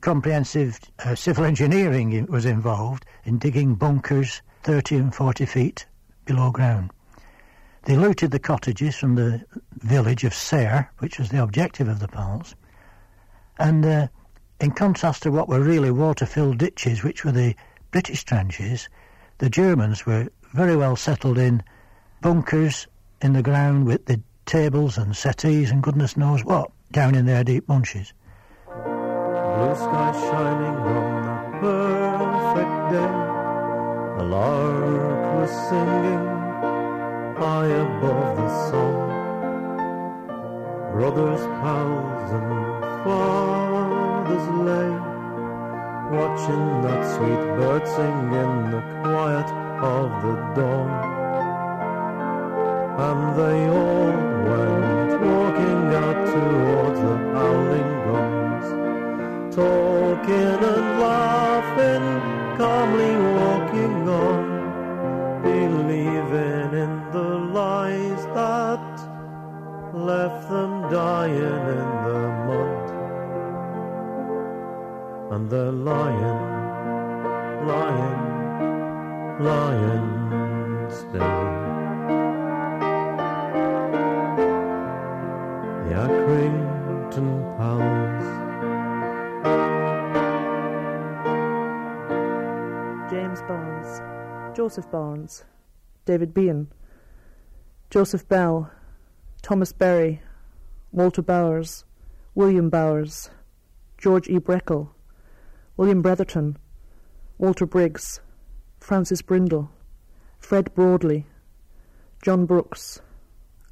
comprehensive 0.00 0.80
uh, 0.98 1.14
civil 1.14 1.44
engineering 1.44 2.26
was 2.26 2.44
involved 2.44 3.06
in 3.22 3.38
digging 3.38 3.76
bunkers 3.76 4.42
30 4.64 4.96
and 4.96 5.14
40 5.14 5.46
feet 5.46 5.86
below 6.24 6.50
ground. 6.50 6.90
They 7.84 7.94
looted 7.94 8.32
the 8.32 8.40
cottages 8.40 8.96
from 8.96 9.14
the 9.14 9.44
village 9.74 10.24
of 10.24 10.34
Serre, 10.34 10.90
which 10.98 11.20
was 11.20 11.28
the 11.28 11.40
objective 11.40 11.86
of 11.86 12.00
the 12.00 12.08
PALs, 12.08 12.56
and 13.56 13.86
uh, 13.86 14.08
in 14.60 14.70
contrast 14.72 15.22
to 15.22 15.32
what 15.32 15.48
were 15.48 15.60
really 15.60 15.90
water-filled 15.90 16.58
ditches, 16.58 17.02
which 17.02 17.24
were 17.24 17.32
the 17.32 17.54
British 17.90 18.24
trenches, 18.24 18.88
the 19.38 19.48
Germans 19.48 20.04
were 20.04 20.28
very 20.52 20.76
well 20.76 20.96
settled 20.96 21.38
in 21.38 21.62
bunkers 22.20 22.86
in 23.22 23.32
the 23.32 23.42
ground 23.42 23.86
with 23.86 24.04
the 24.04 24.20
tables 24.44 24.98
and 24.98 25.16
settees 25.16 25.70
and 25.70 25.82
goodness 25.82 26.16
knows 26.16 26.44
what 26.44 26.70
down 26.92 27.14
in 27.14 27.24
their 27.24 27.42
deep 27.42 27.66
bunches. 27.66 28.12
Blue 28.66 29.74
sky 29.74 30.12
shining 30.12 30.76
on 30.76 31.60
perfect 31.60 32.92
day. 32.92 34.22
A 34.22 34.24
lark 34.24 35.40
was 35.40 35.50
singing 35.68 36.26
high 37.38 37.66
above 37.66 38.36
the 38.36 38.70
sun. 38.70 39.08
Brothers, 40.92 41.40
pals, 41.40 42.32
and 42.32 43.69
lay 44.38 45.10
watching 46.10 46.82
that 46.82 47.02
sweet 47.14 47.42
bird 47.56 47.86
sing 47.86 48.18
in 48.42 48.70
the 48.72 48.82
quiet 49.02 49.48
of 49.80 50.10
the 50.22 50.34
dawn. 50.56 50.90
And 53.08 53.22
they 53.38 53.58
all 53.68 54.12
went 54.50 55.12
walking 55.22 55.82
out 56.04 56.20
towards 56.34 57.00
the 57.00 57.16
howling 57.34 57.92
guns, 58.06 58.66
talking 59.54 60.58
and 60.72 61.00
laughing, 61.00 62.06
calmly 62.58 63.14
walking 63.38 64.08
on, 64.08 65.42
believing 65.42 66.70
in 66.84 67.10
the 67.12 67.28
lies 67.58 68.24
that 68.34 68.86
left 69.94 70.48
them 70.48 70.90
dying 70.90 71.68
in 71.78 71.99
and 75.30 75.48
the 75.48 75.70
lion, 75.70 76.38
lion, 77.64 78.18
lion 79.44 80.90
still. 80.90 81.20
The 85.86 85.94
Accrington 85.94 87.56
Pals. 87.56 88.26
James 93.08 93.40
Barnes, 93.42 94.56
Joseph 94.56 94.90
Barnes, 94.90 95.44
David 96.06 96.34
Behan, 96.34 96.72
Joseph 97.88 98.28
Bell, 98.28 98.68
Thomas 99.42 99.72
Berry, 99.72 100.22
Walter 100.90 101.22
Bowers, 101.22 101.84
William 102.34 102.68
Bowers, 102.68 103.30
George 103.96 104.28
E. 104.28 104.40
Breckle, 104.40 104.88
William 105.80 106.02
Bretherton, 106.02 106.58
Walter 107.38 107.64
Briggs, 107.64 108.20
Francis 108.80 109.22
Brindle, 109.22 109.70
Fred 110.38 110.74
Broadley, 110.74 111.24
John 112.22 112.44
Brooks, 112.44 113.00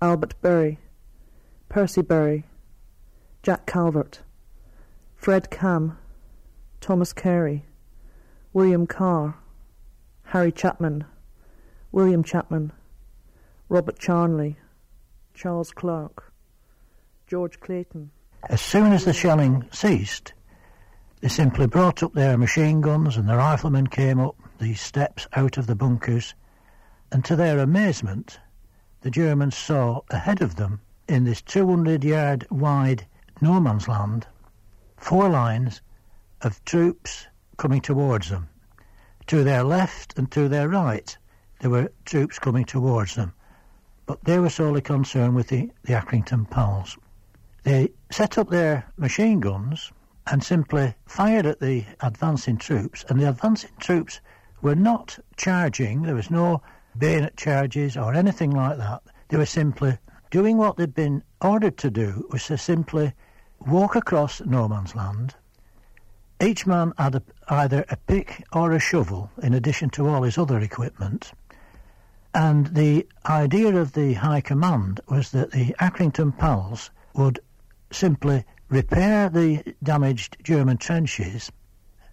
Albert 0.00 0.32
Berry, 0.40 0.78
Percy 1.68 2.00
Berry, 2.00 2.46
Jack 3.42 3.66
Calvert, 3.66 4.22
Fred 5.16 5.50
Cam, 5.50 5.98
Thomas 6.80 7.12
Carey, 7.12 7.66
William 8.54 8.86
Carr, 8.86 9.36
Harry 10.22 10.50
Chapman, 10.50 11.04
William 11.92 12.24
Chapman, 12.24 12.72
Robert 13.68 13.98
Charnley, 13.98 14.56
Charles 15.34 15.72
Clark, 15.72 16.32
George 17.26 17.60
Clayton. 17.60 18.10
As 18.48 18.62
soon 18.62 18.94
as 18.94 19.04
the 19.04 19.12
shelling 19.12 19.68
ceased, 19.72 20.32
they 21.20 21.28
simply 21.28 21.66
brought 21.66 22.02
up 22.02 22.12
their 22.12 22.38
machine 22.38 22.80
guns 22.80 23.16
and 23.16 23.28
the 23.28 23.36
riflemen 23.36 23.86
came 23.86 24.20
up 24.20 24.36
these 24.60 24.80
steps 24.80 25.26
out 25.32 25.58
of 25.58 25.66
the 25.66 25.74
bunkers, 25.74 26.34
and 27.10 27.24
to 27.24 27.34
their 27.34 27.58
amazement, 27.58 28.38
the 29.00 29.10
Germans 29.10 29.56
saw 29.56 30.00
ahead 30.10 30.42
of 30.42 30.56
them 30.56 30.80
in 31.08 31.24
this 31.24 31.42
200 31.42 32.04
yard 32.04 32.46
wide 32.50 33.06
no 33.40 33.60
man's 33.60 33.88
land 33.88 34.26
four 34.96 35.28
lines 35.28 35.80
of 36.42 36.64
troops 36.64 37.26
coming 37.56 37.80
towards 37.80 38.30
them. 38.30 38.48
To 39.26 39.42
their 39.42 39.64
left 39.64 40.18
and 40.18 40.30
to 40.32 40.48
their 40.48 40.68
right, 40.68 41.16
there 41.60 41.70
were 41.70 41.92
troops 42.04 42.38
coming 42.38 42.64
towards 42.64 43.14
them. 43.14 43.32
But 44.06 44.24
they 44.24 44.38
were 44.38 44.50
solely 44.50 44.80
concerned 44.80 45.34
with 45.34 45.48
the, 45.48 45.70
the 45.82 45.94
Accrington 45.94 46.50
Pals. 46.50 46.96
They 47.62 47.92
set 48.10 48.38
up 48.38 48.48
their 48.48 48.90
machine 48.96 49.40
guns 49.40 49.92
and 50.30 50.44
simply 50.44 50.94
fired 51.06 51.46
at 51.46 51.60
the 51.60 51.84
advancing 52.00 52.58
troops, 52.58 53.04
and 53.08 53.18
the 53.18 53.28
advancing 53.28 53.70
troops 53.78 54.20
were 54.60 54.74
not 54.74 55.18
charging, 55.36 56.02
there 56.02 56.14
was 56.14 56.30
no 56.30 56.60
bayonet 56.96 57.36
charges 57.36 57.96
or 57.96 58.14
anything 58.14 58.50
like 58.50 58.76
that. 58.76 59.02
They 59.28 59.36
were 59.36 59.46
simply 59.46 59.98
doing 60.30 60.56
what 60.56 60.76
they'd 60.76 60.94
been 60.94 61.22
ordered 61.40 61.78
to 61.78 61.90
do, 61.90 62.26
which 62.28 62.50
was 62.50 62.58
to 62.58 62.58
simply 62.58 63.12
walk 63.60 63.96
across 63.96 64.40
no 64.42 64.68
man's 64.68 64.94
land. 64.94 65.34
Each 66.40 66.66
man 66.66 66.92
had 66.98 67.14
a, 67.14 67.22
either 67.48 67.84
a 67.88 67.96
pick 67.96 68.44
or 68.52 68.72
a 68.72 68.78
shovel 68.78 69.30
in 69.42 69.54
addition 69.54 69.90
to 69.90 70.08
all 70.08 70.22
his 70.22 70.38
other 70.38 70.60
equipment. 70.60 71.32
And 72.34 72.68
the 72.68 73.06
idea 73.26 73.74
of 73.76 73.92
the 73.92 74.14
High 74.14 74.42
Command 74.42 75.00
was 75.08 75.30
that 75.30 75.50
the 75.52 75.74
Accrington 75.80 76.36
Pals 76.36 76.90
would 77.14 77.40
simply 77.90 78.44
repair 78.70 79.28
the 79.28 79.74
damaged 79.82 80.36
German 80.42 80.76
trenches, 80.76 81.50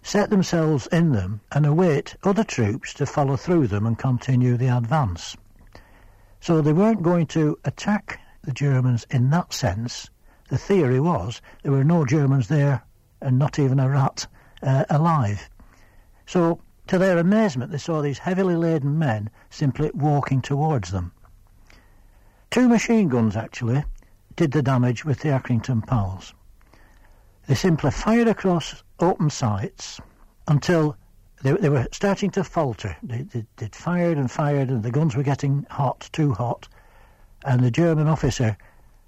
set 0.02 0.30
themselves 0.30 0.86
in 0.88 1.12
them, 1.12 1.40
and 1.52 1.66
await 1.66 2.16
other 2.24 2.44
troops 2.44 2.94
to 2.94 3.04
follow 3.04 3.36
through 3.36 3.66
them 3.66 3.86
and 3.86 3.98
continue 3.98 4.56
the 4.56 4.74
advance. 4.74 5.36
So 6.40 6.60
they 6.60 6.72
weren't 6.72 7.02
going 7.02 7.26
to 7.28 7.58
attack 7.64 8.20
the 8.42 8.52
Germans 8.52 9.04
in 9.10 9.30
that 9.30 9.52
sense. 9.52 10.08
The 10.48 10.58
theory 10.58 11.00
was 11.00 11.42
there 11.62 11.72
were 11.72 11.84
no 11.84 12.04
Germans 12.04 12.48
there 12.48 12.82
and 13.20 13.38
not 13.38 13.58
even 13.58 13.80
a 13.80 13.88
rat 13.88 14.26
uh, 14.62 14.84
alive. 14.88 15.50
So, 16.26 16.60
to 16.86 16.98
their 16.98 17.18
amazement, 17.18 17.72
they 17.72 17.78
saw 17.78 18.00
these 18.00 18.18
heavily 18.18 18.54
laden 18.54 18.98
men 18.98 19.30
simply 19.50 19.90
walking 19.92 20.40
towards 20.40 20.92
them. 20.92 21.12
Two 22.50 22.68
machine 22.68 23.08
guns, 23.08 23.36
actually, 23.36 23.84
did 24.36 24.52
the 24.52 24.62
damage 24.62 25.04
with 25.04 25.20
the 25.20 25.30
Accrington 25.30 25.84
Pals. 25.84 26.32
They 27.46 27.54
simply 27.54 27.92
fired 27.92 28.28
across 28.28 28.82
open 28.98 29.30
sights 29.30 30.00
until 30.48 30.96
they, 31.42 31.52
they 31.52 31.68
were 31.68 31.86
starting 31.92 32.30
to 32.32 32.42
falter. 32.42 32.96
They, 33.02 33.22
they, 33.22 33.46
would 33.60 33.74
fired 33.74 34.18
and 34.18 34.30
fired, 34.30 34.68
and 34.68 34.82
the 34.82 34.90
guns 34.90 35.14
were 35.14 35.22
getting 35.22 35.66
hot, 35.70 36.08
too 36.12 36.32
hot. 36.32 36.66
And 37.44 37.62
the 37.62 37.70
German 37.70 38.08
officer 38.08 38.56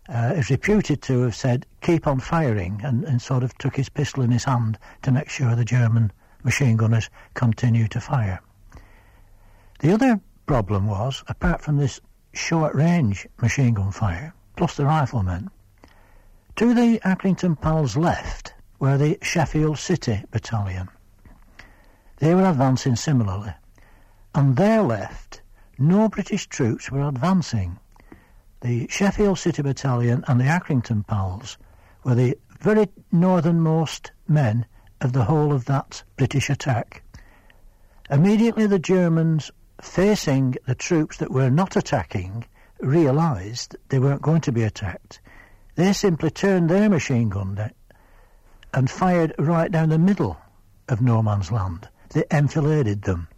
uh, 0.09 0.35
is 0.37 0.51
reputed 0.51 1.03
to 1.03 1.23
have 1.23 1.35
said, 1.35 1.67
keep 1.81 2.07
on 2.07 2.21
firing, 2.21 2.81
and, 2.85 3.05
and 3.05 3.21
sort 3.21 3.43
of 3.43 3.57
took 3.59 3.75
his 3.75 3.89
pistol 3.89 4.23
in 4.23 4.31
his 4.31 4.45
hand 4.45 4.79
to 5.03 5.11
make 5.11 5.29
sure 5.29 5.57
the 5.57 5.65
German 5.65 6.13
machine 6.45 6.77
gunners 6.77 7.11
continued 7.35 7.91
to 7.91 8.01
fire. 8.01 8.41
The 9.81 9.93
other 9.93 10.21
problem 10.47 10.87
was, 10.87 11.25
apart 11.29 11.61
from 11.61 11.77
this 11.77 12.01
short-range 12.33 13.27
machine 13.43 13.75
gun 13.75 13.91
fire, 13.91 14.33
plus 14.57 14.77
the 14.77 14.87
riflemen, 14.87 15.51
to 16.59 16.75
the 16.75 16.99
Accrington 17.05 17.55
Pals 17.61 17.97
left 17.97 18.53
were 18.81 18.99
the 18.99 19.17
Sheffield 19.23 19.79
City 19.79 20.25
Battalion. 20.33 20.89
They 22.17 22.35
were 22.35 22.51
advancing 22.51 22.97
similarly. 22.97 23.55
On 24.35 24.57
their 24.57 24.83
left, 24.83 25.41
no 25.79 26.09
British 26.09 26.49
troops 26.49 26.91
were 26.91 27.07
advancing 27.07 27.79
the 28.61 28.89
Sheffield 28.89 29.39
City 29.39 29.63
Battalion 29.63 30.25
and 30.27 30.41
the 30.41 30.47
Accrington 30.47 31.07
Pals 31.07 31.59
were 32.03 32.17
the 32.17 32.37
very 32.59 32.89
northernmost 33.13 34.11
men 34.27 34.67
of 35.01 35.13
the 35.13 35.27
whole 35.27 35.53
of 35.53 35.67
that 35.67 36.03
British 36.17 36.51
attack. 36.51 37.05
Immediately 38.11 38.67
the 38.67 38.81
Germans, 38.81 39.53
facing 39.81 40.57
the 40.67 40.75
troops 40.75 41.19
that 41.19 41.31
were 41.31 41.51
not 41.51 41.77
attacking, 41.77 42.47
realised 42.81 43.77
they 43.91 44.01
weren't 44.01 44.23
going 44.23 44.41
to 44.41 44.51
be 44.51 44.65
attacked. 44.65 45.21
They 45.79 45.93
simply 45.93 46.31
turned 46.31 46.69
their 46.69 46.91
machine 46.91 47.29
gun 47.29 47.71
and 48.75 48.91
fired 48.91 49.33
right 49.39 49.71
down 49.71 49.91
the 49.91 49.99
middle 49.99 50.37
of 50.89 51.01
no 51.01 51.23
man's 51.23 51.53
land. 51.53 51.89
They 52.11 52.25
enfiladed 52.33 53.03
them. 53.03 53.29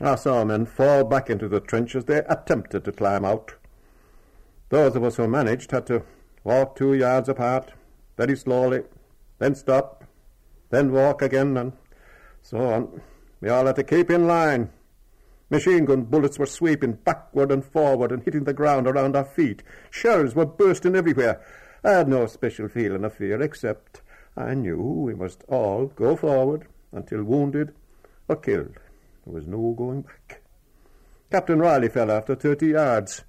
I 0.00 0.14
saw 0.14 0.44
men 0.44 0.64
fall 0.64 1.02
back 1.02 1.30
into 1.30 1.48
the 1.48 1.58
trenches 1.58 2.04
they 2.04 2.18
attempted 2.18 2.84
to 2.84 2.92
climb 2.92 3.24
out. 3.24 3.52
Those 4.68 4.94
of 4.94 5.02
us 5.02 5.16
who 5.16 5.26
managed 5.26 5.72
had 5.72 5.88
to 5.88 6.04
walk 6.44 6.76
two 6.76 6.94
yards 6.94 7.28
apart, 7.28 7.72
very 8.16 8.36
slowly, 8.36 8.84
then 9.40 9.56
stop, 9.56 10.04
then 10.70 10.92
walk 10.92 11.20
again, 11.20 11.56
and 11.56 11.72
so 12.42 12.58
on. 12.58 13.02
We 13.40 13.48
all 13.48 13.66
had 13.66 13.74
to 13.74 13.82
keep 13.82 14.08
in 14.08 14.28
line. 14.28 14.70
Machine 15.54 15.84
gun 15.84 16.02
bullets 16.02 16.36
were 16.36 16.46
sweeping 16.46 16.94
backward 16.94 17.52
and 17.52 17.64
forward 17.64 18.10
and 18.10 18.24
hitting 18.24 18.42
the 18.42 18.52
ground 18.52 18.88
around 18.88 19.14
our 19.14 19.24
feet. 19.24 19.62
Shells 19.88 20.34
were 20.34 20.46
bursting 20.46 20.96
everywhere. 20.96 21.40
I 21.84 21.92
had 21.92 22.08
no 22.08 22.26
special 22.26 22.66
feeling 22.66 23.04
of 23.04 23.14
fear, 23.14 23.40
except 23.40 24.02
I 24.36 24.54
knew 24.54 24.82
we 24.82 25.14
must 25.14 25.44
all 25.46 25.86
go 25.86 26.16
forward 26.16 26.66
until 26.90 27.22
wounded 27.22 27.72
or 28.26 28.34
killed. 28.34 28.74
There 29.24 29.32
was 29.32 29.46
no 29.46 29.76
going 29.78 30.02
back. 30.02 30.42
Captain 31.30 31.60
Riley 31.60 31.88
fell 31.88 32.10
after 32.10 32.34
thirty 32.34 32.70
yards. 32.70 33.22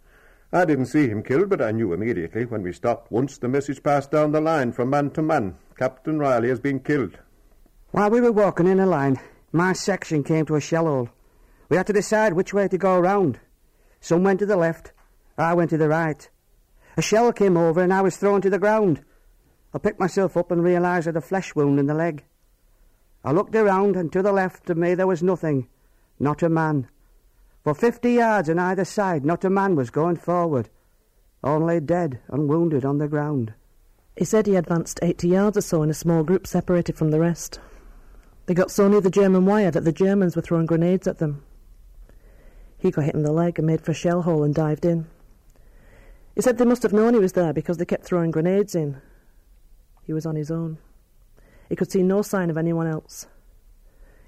I 0.52 0.66
didn't 0.66 0.88
see 0.88 1.08
him 1.08 1.22
killed, 1.22 1.50
but 1.50 1.62
I 1.62 1.74
knew 1.74 1.94
immediately 1.94 2.46
when 2.46 2.64
we 2.64 2.74
stopped 2.74 3.12
once 3.12 3.38
the 3.38 3.48
message 3.48 3.84
passed 3.84 4.10
down 4.10 4.32
the 4.32 4.42
line 4.42 4.72
from 4.72 4.90
man 4.90 5.12
to 5.12 5.22
man. 5.22 5.58
Captain 5.78 6.18
Riley 6.18 6.50
has 6.50 6.60
been 6.60 6.80
killed. 6.80 7.20
While 7.92 8.10
we 8.10 8.20
were 8.20 8.32
walking 8.32 8.66
in 8.66 8.80
a 8.80 8.88
line, 8.88 9.20
my 9.52 9.74
section 9.74 10.24
came 10.24 10.48
to 10.48 10.56
a 10.56 10.60
shell 10.60 10.86
hole. 10.86 11.10
We 11.70 11.78
had 11.78 11.88
to 11.88 11.94
decide 11.94 12.34
which 12.34 12.54
way 12.54 12.68
to 12.68 12.78
go 12.78 13.00
round. 13.00 13.40
Some 14.00 14.24
went 14.24 14.40
to 14.40 14.46
the 14.46 14.58
left, 14.58 14.92
I 15.38 15.54
went 15.54 15.72
to 15.72 15.78
the 15.78 15.90
right. 15.90 16.30
A 16.96 17.02
shell 17.02 17.34
came 17.34 17.58
over 17.58 17.82
and 17.82 17.94
I 17.94 18.02
was 18.02 18.18
thrown 18.18 18.42
to 18.42 18.50
the 18.50 18.60
ground. 18.60 19.04
I 19.74 19.80
picked 19.80 20.00
myself 20.00 20.38
up 20.38 20.52
and 20.52 20.64
realised 20.64 21.08
I 21.08 21.10
had 21.10 21.18
a 21.18 21.22
flesh 21.22 21.56
wound 21.56 21.80
in 21.80 21.88
the 21.88 21.94
leg. 21.94 22.24
I 23.24 23.32
looked 23.32 23.56
around 23.56 23.96
and 23.96 24.14
to 24.14 24.22
the 24.22 24.32
left 24.32 24.70
of 24.70 24.78
me 24.78 24.94
there 24.94 25.08
was 25.08 25.24
nothing, 25.24 25.68
not 26.20 26.44
a 26.44 26.50
man. 26.50 26.88
For 27.64 27.74
fifty 27.74 28.14
yards 28.14 28.50
on 28.50 28.60
either 28.60 28.86
side, 28.86 29.26
not 29.26 29.44
a 29.44 29.50
man 29.50 29.76
was 29.76 29.90
going 29.90 30.18
forward. 30.18 30.70
Lay 31.44 31.80
dead 31.80 32.20
and 32.30 32.48
wounded 32.48 32.86
on 32.86 33.00
the 33.00 33.08
ground. 33.08 33.54
He 34.16 34.24
said 34.24 34.48
he 34.48 34.56
advanced 34.56 35.00
eighty 35.02 35.30
yards 35.30 35.58
or 35.58 35.62
so 35.62 35.84
in 35.84 35.90
a 35.90 35.94
small 35.94 36.24
group 36.24 36.48
separated 36.48 36.96
from 36.96 37.12
the 37.12 37.20
rest. 37.20 37.60
They 38.46 38.54
got 38.54 38.72
so 38.72 38.88
near 38.88 39.02
the 39.02 39.10
German 39.10 39.46
wire 39.46 39.72
that 39.72 39.84
the 39.84 39.92
Germans 39.92 40.36
were 40.36 40.42
throwing 40.42 40.68
grenades 40.68 41.08
at 41.08 41.18
them. 41.18 41.44
He 42.86 42.92
got 42.92 43.06
hit 43.06 43.16
in 43.16 43.24
the 43.24 43.32
leg 43.32 43.58
and 43.58 43.66
made 43.66 43.82
for 43.82 43.94
a 43.94 43.96
shell 43.96 44.22
hole 44.22 44.44
and 44.44 44.54
dived 44.54 44.86
in. 44.86 45.08
He 46.36 46.42
said 46.44 46.60
they 46.60 46.66
must 46.66 46.84
have 46.84 46.94
known 46.94 47.16
he 47.16 47.20
was 47.20 47.34
there 47.34 47.52
because 47.52 47.78
they 47.78 47.86
kept 47.86 48.06
throwing 48.06 48.30
grenades 48.30 48.76
in. 48.76 49.02
He 50.04 50.14
was 50.14 50.24
on 50.24 50.36
his 50.36 50.52
own. 50.52 50.78
He 51.68 51.76
could 51.76 51.92
see 51.92 52.04
no 52.04 52.22
sign 52.22 52.52
of 52.52 52.60
anyone 52.60 52.86
else. 52.86 53.26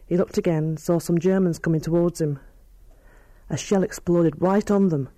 He 0.07 0.17
looked 0.17 0.39
again 0.39 0.63
and 0.63 0.79
saw 0.79 0.97
some 0.97 1.19
Germans 1.19 1.59
coming 1.59 1.81
towards 1.81 2.19
him. 2.19 2.39
A 3.47 3.57
shell 3.57 3.83
exploded 3.83 4.41
right 4.41 4.71
on 4.71 4.89
them. 4.89 5.09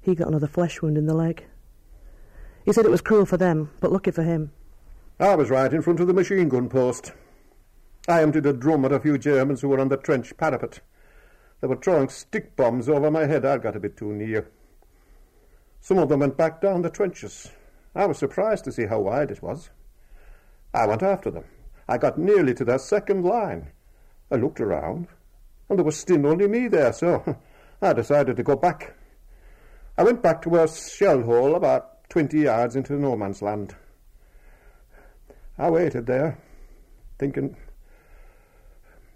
He 0.00 0.14
got 0.14 0.28
another 0.28 0.46
flesh 0.46 0.80
wound 0.80 0.96
in 0.96 1.04
the 1.04 1.12
leg. 1.12 1.44
He 2.64 2.72
said 2.72 2.86
it 2.86 2.90
was 2.90 3.02
cruel 3.02 3.26
for 3.26 3.36
them, 3.36 3.72
but 3.80 3.92
lucky 3.92 4.10
for 4.10 4.22
him. 4.22 4.52
I 5.20 5.34
was 5.34 5.50
right 5.50 5.74
in 5.74 5.82
front 5.82 6.00
of 6.00 6.06
the 6.06 6.14
machine 6.14 6.48
gun 6.48 6.70
post. 6.70 7.12
I 8.08 8.22
emptied 8.22 8.46
a 8.46 8.54
drum 8.54 8.86
at 8.86 8.92
a 8.92 9.00
few 9.00 9.18
Germans 9.18 9.60
who 9.60 9.68
were 9.68 9.80
on 9.80 9.90
the 9.90 9.98
trench 9.98 10.34
parapet. 10.38 10.80
They 11.60 11.66
were 11.66 11.76
throwing 11.76 12.08
stick 12.08 12.54
bombs 12.56 12.88
over 12.88 13.10
my 13.10 13.26
head. 13.26 13.44
I 13.44 13.58
got 13.58 13.76
a 13.76 13.80
bit 13.80 13.96
too 13.96 14.12
near. 14.12 14.48
Some 15.80 15.98
of 15.98 16.08
them 16.08 16.20
went 16.20 16.36
back 16.36 16.60
down 16.60 16.82
the 16.82 16.90
trenches. 16.90 17.50
I 17.94 18.06
was 18.06 18.18
surprised 18.18 18.64
to 18.64 18.72
see 18.72 18.86
how 18.86 19.00
wide 19.00 19.30
it 19.30 19.42
was. 19.42 19.70
I 20.72 20.86
went 20.86 21.02
after 21.02 21.30
them. 21.30 21.44
I 21.88 21.98
got 21.98 22.18
nearly 22.18 22.54
to 22.54 22.64
their 22.64 22.78
second 22.78 23.24
line. 23.24 23.72
I 24.30 24.36
looked 24.36 24.60
around 24.60 25.08
and 25.68 25.78
there 25.78 25.84
was 25.84 25.96
still 25.96 26.26
only 26.26 26.46
me 26.46 26.68
there, 26.68 26.92
so 26.92 27.36
I 27.82 27.92
decided 27.92 28.36
to 28.36 28.42
go 28.42 28.56
back. 28.56 28.94
I 29.96 30.02
went 30.02 30.22
back 30.22 30.42
to 30.42 30.62
a 30.62 30.68
shell 30.68 31.22
hole 31.22 31.54
about 31.54 32.08
twenty 32.08 32.40
yards 32.40 32.76
into 32.76 32.94
no 32.94 33.16
man's 33.16 33.42
land. 33.42 33.74
I 35.58 35.70
waited 35.70 36.06
there, 36.06 36.38
thinking 37.18 37.56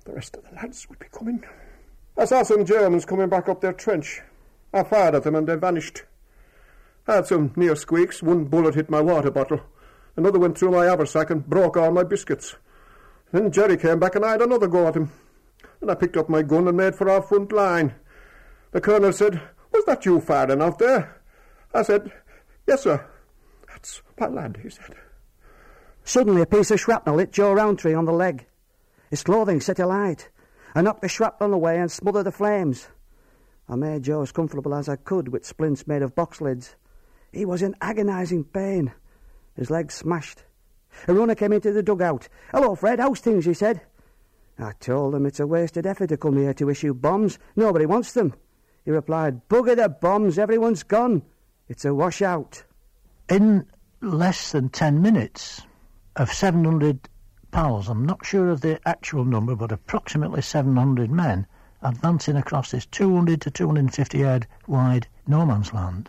the 0.05 0.13
rest 0.13 0.37
of 0.37 0.45
the 0.45 0.57
lads 0.57 0.89
would 0.89 0.99
be 0.99 1.07
coming. 1.13 1.45
I 2.23 2.25
saw 2.25 2.45
some 2.45 2.65
Germans 2.65 3.05
coming 3.05 3.29
back 3.29 3.49
up 3.49 3.61
their 3.61 3.73
trench. 3.73 4.21
I 4.73 4.85
fired 4.85 5.17
at 5.17 5.25
them 5.25 5.35
and 5.35 5.45
they 5.45 5.57
vanished. 5.57 6.05
I 7.09 7.17
had 7.17 7.27
some 7.27 7.53
near 7.57 7.75
squeaks. 7.75 8.23
One 8.23 8.45
bullet 8.45 8.77
hit 8.77 8.89
my 8.89 9.01
water 9.01 9.33
bottle. 9.33 9.61
Another 10.15 10.39
went 10.39 10.57
through 10.57 10.71
my 10.71 10.85
haversack 10.85 11.31
and 11.31 11.45
broke 11.45 11.77
all 11.77 11.91
my 11.91 12.05
biscuits. 12.05 12.55
Then 13.33 13.51
Jerry 13.51 13.77
came 13.77 13.99
back 13.99 14.15
and 14.15 14.25
I 14.25 14.31
had 14.31 14.43
another 14.43 14.69
go 14.69 14.87
at 14.87 14.95
him 14.95 15.11
and 15.81 15.91
I 15.91 15.97
picked 15.97 16.17
up 16.17 16.29
my 16.29 16.43
gun 16.43 16.69
and 16.69 16.77
made 16.77 16.95
for 16.95 17.11
our 17.11 17.23
front 17.23 17.51
line. 17.51 17.93
The 18.71 18.81
colonel 18.81 19.13
said, 19.13 19.43
Was 19.73 19.85
that 19.87 20.07
you 20.07 20.21
firing 20.21 20.63
out 20.63 20.79
there? 20.79 21.21
I 21.75 21.83
said, 21.83 22.13
Yes, 22.69 22.85
sir. 22.85 23.05
That's 23.67 24.01
my 24.21 24.29
lad, 24.29 24.61
he 24.63 24.71
said. 24.71 24.95
Suddenly 26.05 26.43
a 26.43 26.47
piece 26.47 26.71
of 26.71 26.79
shrapnel 26.79 27.19
hit 27.19 27.33
Joe 27.33 27.53
Roundtree 27.53 27.95
on 27.95 28.05
the 28.05 28.13
leg. 28.13 28.47
His 29.11 29.25
clothing 29.25 29.61
set 29.61 29.81
alight. 29.81 30.29
I 30.75 30.83
knocked 30.83 31.03
the 31.03 31.09
shrapnel 31.09 31.53
away 31.53 31.79
and 31.79 31.91
smothered 31.91 32.27
the 32.27 32.33
flames. 32.33 32.89
I 33.69 33.77
made 33.77 34.03
Joe 34.03 34.23
as 34.23 34.33
comfortable 34.33 34.75
as 34.75 34.89
I 34.89 34.97
could 34.97 35.29
with 35.29 35.47
splints 35.47 35.87
made 35.87 36.03
of 36.03 36.15
box 36.15 36.41
lids. 36.41 36.77
He 37.33 37.45
was 37.45 37.63
in 37.63 37.77
agonising 37.81 38.45
pain. 38.45 38.93
His 39.55 39.71
legs 39.71 39.95
smashed. 39.95 40.45
A 41.09 41.15
runner 41.15 41.35
came 41.35 41.53
into 41.53 41.73
the 41.73 41.83
dugout. 41.83 42.29
Hello, 42.53 42.75
Fred, 42.75 43.01
how's 43.01 43.21
things, 43.21 43.45
he 43.45 43.55
said. 43.55 43.83
I 44.59 44.73
told 44.81 45.15
him 45.15 45.27
it's 45.27 45.41
a 45.41 45.47
wasted 45.47 45.87
effort 45.87 46.09
to 46.09 46.17
come 46.17 46.37
here 46.37 46.55
to 46.55 46.71
issue 46.71 46.95
bombs. 46.95 47.39
Nobody 47.57 47.87
wants 47.87 48.13
them. 48.13 48.35
He 48.85 48.91
replied, 48.91 49.49
Bugger 49.49 49.77
the 49.77 49.89
bombs, 49.89 50.39
everyone's 50.39 50.83
gone. 50.83 51.23
It's 51.69 51.85
a 51.85 51.95
washout. 51.95 52.65
In 53.29 53.67
less 54.01 54.53
than 54.53 54.69
10 54.69 55.01
minutes 55.01 55.63
of 56.17 56.33
700 56.33 57.09
pals, 57.53 57.89
I'm 57.89 58.05
not 58.05 58.27
sure 58.27 58.49
of 58.51 58.63
the 58.63 58.81
actual 58.89 59.25
number, 59.25 59.55
but 59.55 59.71
approximately 59.71 60.43
700 60.43 61.11
men 61.11 61.47
advancing 61.83 62.37
across 62.37 62.71
this 62.71 62.87
200 62.87 63.41
to 63.43 63.51
250 63.51 64.19
yard 64.19 64.47
wide 64.67 65.07
no 65.27 65.45
man's 65.45 65.73
land. 65.73 66.09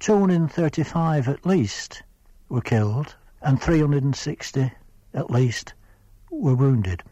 235 0.00 1.28
at 1.28 1.46
least 1.46 2.02
were 2.48 2.60
killed, 2.60 3.14
and 3.42 3.60
360 3.60 4.72
at 5.12 5.30
least 5.30 5.74
were 6.30 6.54
wounded. 6.54 7.02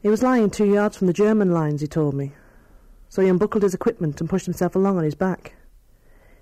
He 0.00 0.08
was 0.08 0.22
lying 0.22 0.48
two 0.48 0.64
yards 0.64 0.96
from 0.96 1.06
the 1.06 1.12
German 1.12 1.52
lines, 1.52 1.80
he 1.80 1.86
told 1.86 2.14
me. 2.14 2.32
So 3.08 3.22
he 3.22 3.28
unbuckled 3.28 3.62
his 3.62 3.74
equipment 3.74 4.20
and 4.20 4.30
pushed 4.30 4.46
himself 4.46 4.74
along 4.74 4.98
on 4.98 5.04
his 5.04 5.14
back. 5.14 5.54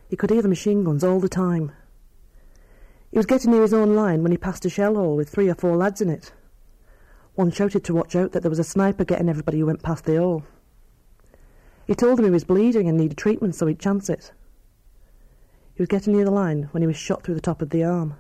He 0.09 0.17
could 0.17 0.31
hear 0.31 0.43
the 0.43 0.49
machine 0.49 0.85
guns 0.85 1.03
all 1.03 1.21
the 1.21 1.29
time. 1.29 1.73
He 3.17 3.19
was 3.19 3.25
getting 3.25 3.51
near 3.51 3.63
his 3.63 3.73
own 3.73 3.95
line 3.97 4.23
when 4.23 4.31
he 4.31 4.37
passed 4.37 4.67
a 4.67 4.69
shell 4.69 4.97
hole 4.97 5.17
with 5.17 5.31
three 5.31 5.49
or 5.49 5.55
four 5.55 5.75
lads 5.75 6.03
in 6.03 6.11
it. 6.11 6.35
One 7.35 7.51
shouted 7.51 7.83
to 7.85 7.95
watch 7.95 8.15
out 8.15 8.33
that 8.33 8.43
there 8.43 8.51
was 8.51 8.59
a 8.59 8.63
sniper 8.63 9.07
getting 9.07 9.31
everybody 9.31 9.59
who 9.59 9.65
went 9.65 9.83
past 9.83 10.05
the 10.05 10.17
hole. 10.17 10.45
He 11.87 11.95
told 11.95 12.19
him 12.19 12.27
he 12.27 12.31
was 12.31 12.45
bleeding 12.45 12.91
and 12.91 12.99
needed 12.99 13.17
treatment, 13.17 13.55
so 13.55 13.67
he'd 13.67 13.79
chance 13.79 14.11
it. 14.11 14.33
He 15.73 15.81
was 15.81 15.89
getting 15.89 16.13
near 16.13 16.27
the 16.27 16.31
line 16.31 16.69
when 16.73 16.83
he 16.83 16.87
was 16.87 16.99
shot 16.99 17.23
through 17.23 17.37
the 17.37 17.41
top 17.41 17.63
of 17.63 17.71
the 17.71 17.83
arm. 17.83 18.17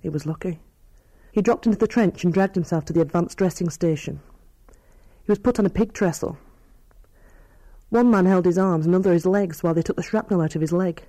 He 0.00 0.08
was 0.08 0.26
lucky. 0.26 0.58
He 1.30 1.40
dropped 1.40 1.66
into 1.66 1.78
the 1.78 1.86
trench 1.86 2.24
and 2.24 2.34
dragged 2.34 2.56
himself 2.56 2.84
to 2.86 2.92
the 2.92 3.02
advanced 3.02 3.38
dressing 3.38 3.70
station. 3.70 4.18
He 5.22 5.30
was 5.30 5.38
put 5.38 5.60
on 5.60 5.66
a 5.66 5.70
pig 5.70 5.92
trestle. 5.92 6.36
One 7.90 8.10
man 8.10 8.26
held 8.26 8.44
his 8.44 8.58
arms, 8.58 8.86
another 8.86 9.12
his 9.12 9.24
legs, 9.24 9.62
while 9.62 9.74
they 9.74 9.82
took 9.82 9.94
the 9.94 10.02
shrapnel 10.02 10.40
out 10.40 10.56
of 10.56 10.62
his 10.62 10.72
leg. 10.72 11.04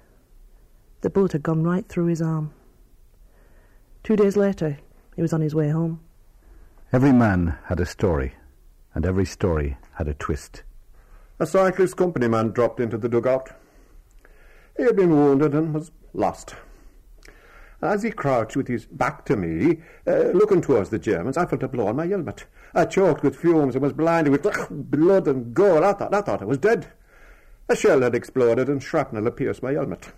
The 1.01 1.09
bullet 1.09 1.31
had 1.31 1.41
gone 1.41 1.63
right 1.63 1.87
through 1.89 2.05
his 2.05 2.21
arm. 2.21 2.53
Two 4.07 4.15
days 4.15 4.37
later, 4.37 4.77
he 5.17 5.21
was 5.21 5.33
on 5.33 5.41
his 5.41 5.53
way 5.53 5.67
home. 5.67 5.99
Every 6.93 7.11
man 7.11 7.57
had 7.65 7.81
a 7.81 7.85
story, 7.85 8.35
and 8.95 9.05
every 9.05 9.25
story 9.25 9.75
had 9.95 10.07
a 10.07 10.13
twist. 10.13 10.63
A 11.39 11.45
cyclist 11.45 11.97
company 11.97 12.29
man 12.29 12.51
dropped 12.51 12.79
into 12.79 12.97
the 12.97 13.09
dugout. 13.09 13.51
He 14.77 14.83
had 14.83 14.95
been 14.95 15.09
wounded 15.09 15.53
and 15.53 15.73
was 15.73 15.91
lost. 16.13 16.55
As 17.81 18.01
he 18.01 18.11
crouched 18.11 18.55
with 18.55 18.69
his 18.69 18.85
back 18.85 19.25
to 19.25 19.35
me, 19.35 19.81
uh, 20.07 20.31
looking 20.33 20.61
towards 20.61 20.89
the 20.89 20.99
Germans, 20.99 21.35
I 21.35 21.45
felt 21.45 21.63
a 21.63 21.67
blow 21.67 21.87
on 21.87 21.97
my 21.97 22.07
helmet. 22.07 22.45
I 22.73 22.85
choked 22.85 23.23
with 23.23 23.35
fumes 23.35 23.75
and 23.75 23.83
was 23.83 23.91
blinded 23.91 24.31
with 24.31 24.47
blood 24.69 25.27
and 25.27 25.53
gore. 25.53 25.83
I 25.83 25.91
thought, 25.91 26.13
I 26.13 26.21
thought 26.21 26.41
I 26.41 26.45
was 26.45 26.59
dead. 26.59 26.87
A 27.67 27.75
shell 27.75 27.99
had 27.99 28.15
exploded 28.15 28.69
and 28.69 28.81
shrapnel 28.81 29.25
had 29.25 29.35
pierced 29.35 29.61
my 29.63 29.73
helmet. 29.73 30.13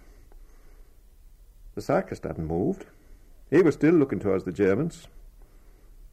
The 1.73 1.82
cyclist 1.82 2.23
hadn't 2.25 2.45
moved. 2.45 2.86
He 3.49 3.62
was 3.62 3.75
still 3.75 3.93
looking 3.93 4.19
towards 4.19 4.43
the 4.43 4.51
Germans. 4.51 5.07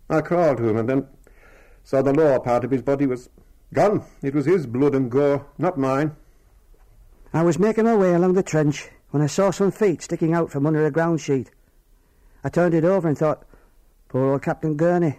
I 0.09 0.20
crawled 0.20 0.59
to 0.59 0.68
him 0.68 0.77
and 0.77 0.88
then 0.88 1.07
saw 1.85 2.03
the 2.03 2.12
lower 2.12 2.40
part 2.40 2.64
of 2.64 2.70
his 2.70 2.83
body 2.83 3.07
was 3.07 3.29
gone. 3.72 4.05
It 4.22 4.35
was 4.35 4.46
his 4.46 4.66
blood 4.66 4.94
and 4.94 5.11
gore, 5.11 5.46
not 5.59 5.79
mine. 5.79 6.16
I 7.33 7.42
was 7.42 7.59
making 7.59 7.85
my 7.85 7.96
way 7.96 8.14
along 8.14 8.35
the 8.35 8.42
trench 8.42 8.88
when 9.11 9.22
I 9.22 9.27
saw 9.27 9.51
some 9.51 9.70
feet 9.70 10.03
sticking 10.03 10.33
out 10.33 10.51
from 10.51 10.66
under 10.66 10.85
a 10.87 10.90
ground 10.90 11.20
sheet. 11.20 11.51
I 12.42 12.49
turned 12.49 12.75
it 12.75 12.85
over 12.85 13.09
and 13.09 13.18
thought, 13.18 13.44
poor 14.09 14.33
old 14.33 14.42
Captain 14.42 14.77
Gurney, 14.77 15.18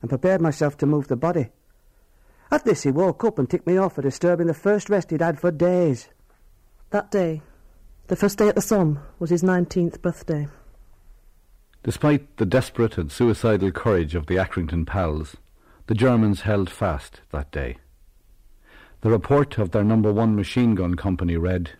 and 0.00 0.08
prepared 0.08 0.40
myself 0.40 0.76
to 0.78 0.86
move 0.86 1.08
the 1.08 1.16
body. 1.16 1.50
At 2.50 2.64
this 2.64 2.82
he 2.82 2.90
woke 2.90 3.22
up 3.24 3.38
and 3.38 3.48
ticked 3.48 3.66
me 3.66 3.76
off 3.76 3.94
for 3.94 4.02
disturbing 4.02 4.46
the 4.46 4.54
first 4.54 4.88
rest 4.88 5.10
he'd 5.10 5.20
had 5.20 5.38
for 5.38 5.50
days. 5.50 6.08
That 6.90 7.10
day, 7.10 7.42
the 8.06 8.16
first 8.16 8.38
day 8.38 8.48
at 8.48 8.54
the 8.54 8.62
Somme, 8.62 9.00
was 9.18 9.30
his 9.30 9.42
19th 9.42 10.00
birthday. 10.02 10.48
Despite 11.82 12.36
the 12.36 12.44
desperate 12.44 12.98
and 12.98 13.10
suicidal 13.10 13.70
courage 13.70 14.14
of 14.14 14.26
the 14.26 14.36
Accrington 14.36 14.86
pals, 14.86 15.36
the 15.86 15.94
Germans 15.94 16.42
held 16.42 16.68
fast 16.68 17.22
that 17.30 17.50
day. 17.50 17.78
The 19.00 19.10
report 19.10 19.56
of 19.56 19.70
their 19.70 19.82
number 19.82 20.12
one 20.12 20.36
machine 20.36 20.74
gun 20.74 20.94
company 20.94 21.38
read, 21.38 21.70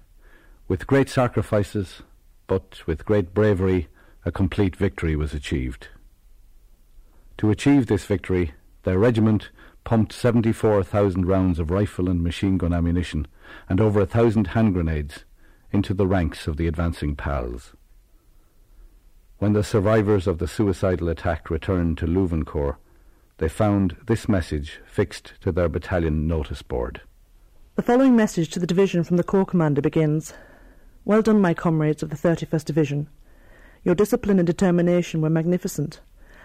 With 0.68 0.86
great 0.86 1.10
sacrifices, 1.10 2.00
but 2.46 2.80
with 2.86 3.04
great 3.04 3.34
bravery, 3.34 3.88
a 4.24 4.32
complete 4.32 4.74
victory 4.74 5.16
was 5.16 5.34
achieved. 5.34 5.88
To 7.38 7.50
achieve 7.50 7.86
this 7.86 8.04
victory, 8.04 8.52
their 8.84 8.98
regiment 8.98 9.50
pumped 9.84 10.14
74,000 10.14 11.26
rounds 11.26 11.58
of 11.58 11.70
rifle 11.70 12.08
and 12.08 12.22
machine 12.22 12.56
gun 12.56 12.72
ammunition 12.72 13.26
and 13.68 13.80
over 13.80 14.00
a 14.00 14.06
thousand 14.06 14.48
hand 14.48 14.72
grenades 14.72 15.24
into 15.72 15.92
the 15.92 16.06
ranks 16.06 16.46
of 16.46 16.56
the 16.56 16.66
advancing 16.66 17.16
PALs. 17.16 17.72
When 19.40 19.54
the 19.54 19.64
survivors 19.64 20.26
of 20.26 20.36
the 20.36 20.46
suicidal 20.46 21.08
attack 21.08 21.48
returned 21.48 21.96
to 21.96 22.06
Louvencourt, 22.06 22.76
they 23.38 23.48
found 23.48 23.96
this 24.06 24.28
message 24.28 24.80
fixed 24.86 25.32
to 25.40 25.50
their 25.50 25.66
battalion 25.66 26.28
notice 26.28 26.60
board. 26.60 27.00
The 27.74 27.82
following 27.82 28.14
message 28.14 28.50
to 28.50 28.60
the 28.60 28.66
division 28.66 29.02
from 29.02 29.16
the 29.16 29.24
Corps 29.24 29.46
Commander 29.46 29.80
begins 29.80 30.34
Well 31.06 31.22
done, 31.22 31.40
my 31.40 31.54
comrades 31.54 32.02
of 32.02 32.10
the 32.10 32.16
31st 32.16 32.66
Division. 32.66 33.08
Your 33.82 33.94
discipline 33.94 34.38
and 34.38 34.46
determination 34.46 35.22
were 35.22 35.30
magnificent, 35.30 36.00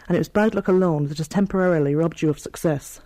and 0.07 0.15
it 0.15 0.19
was 0.21 0.29
bad 0.29 0.55
luck 0.55 0.69
alone 0.69 1.07
that 1.07 1.17
has 1.17 1.27
temporarily 1.27 1.95
robbed 1.95 2.21
you 2.21 2.29
of 2.29 2.39
success. 2.39 3.01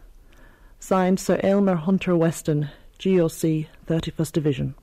Signed 0.79 1.19
Sir 1.19 1.39
Aylmer 1.43 1.77
Hunter 1.77 2.15
Weston, 2.15 2.69
GOC, 2.99 3.65
31st 3.87 4.31
Division. 4.33 4.75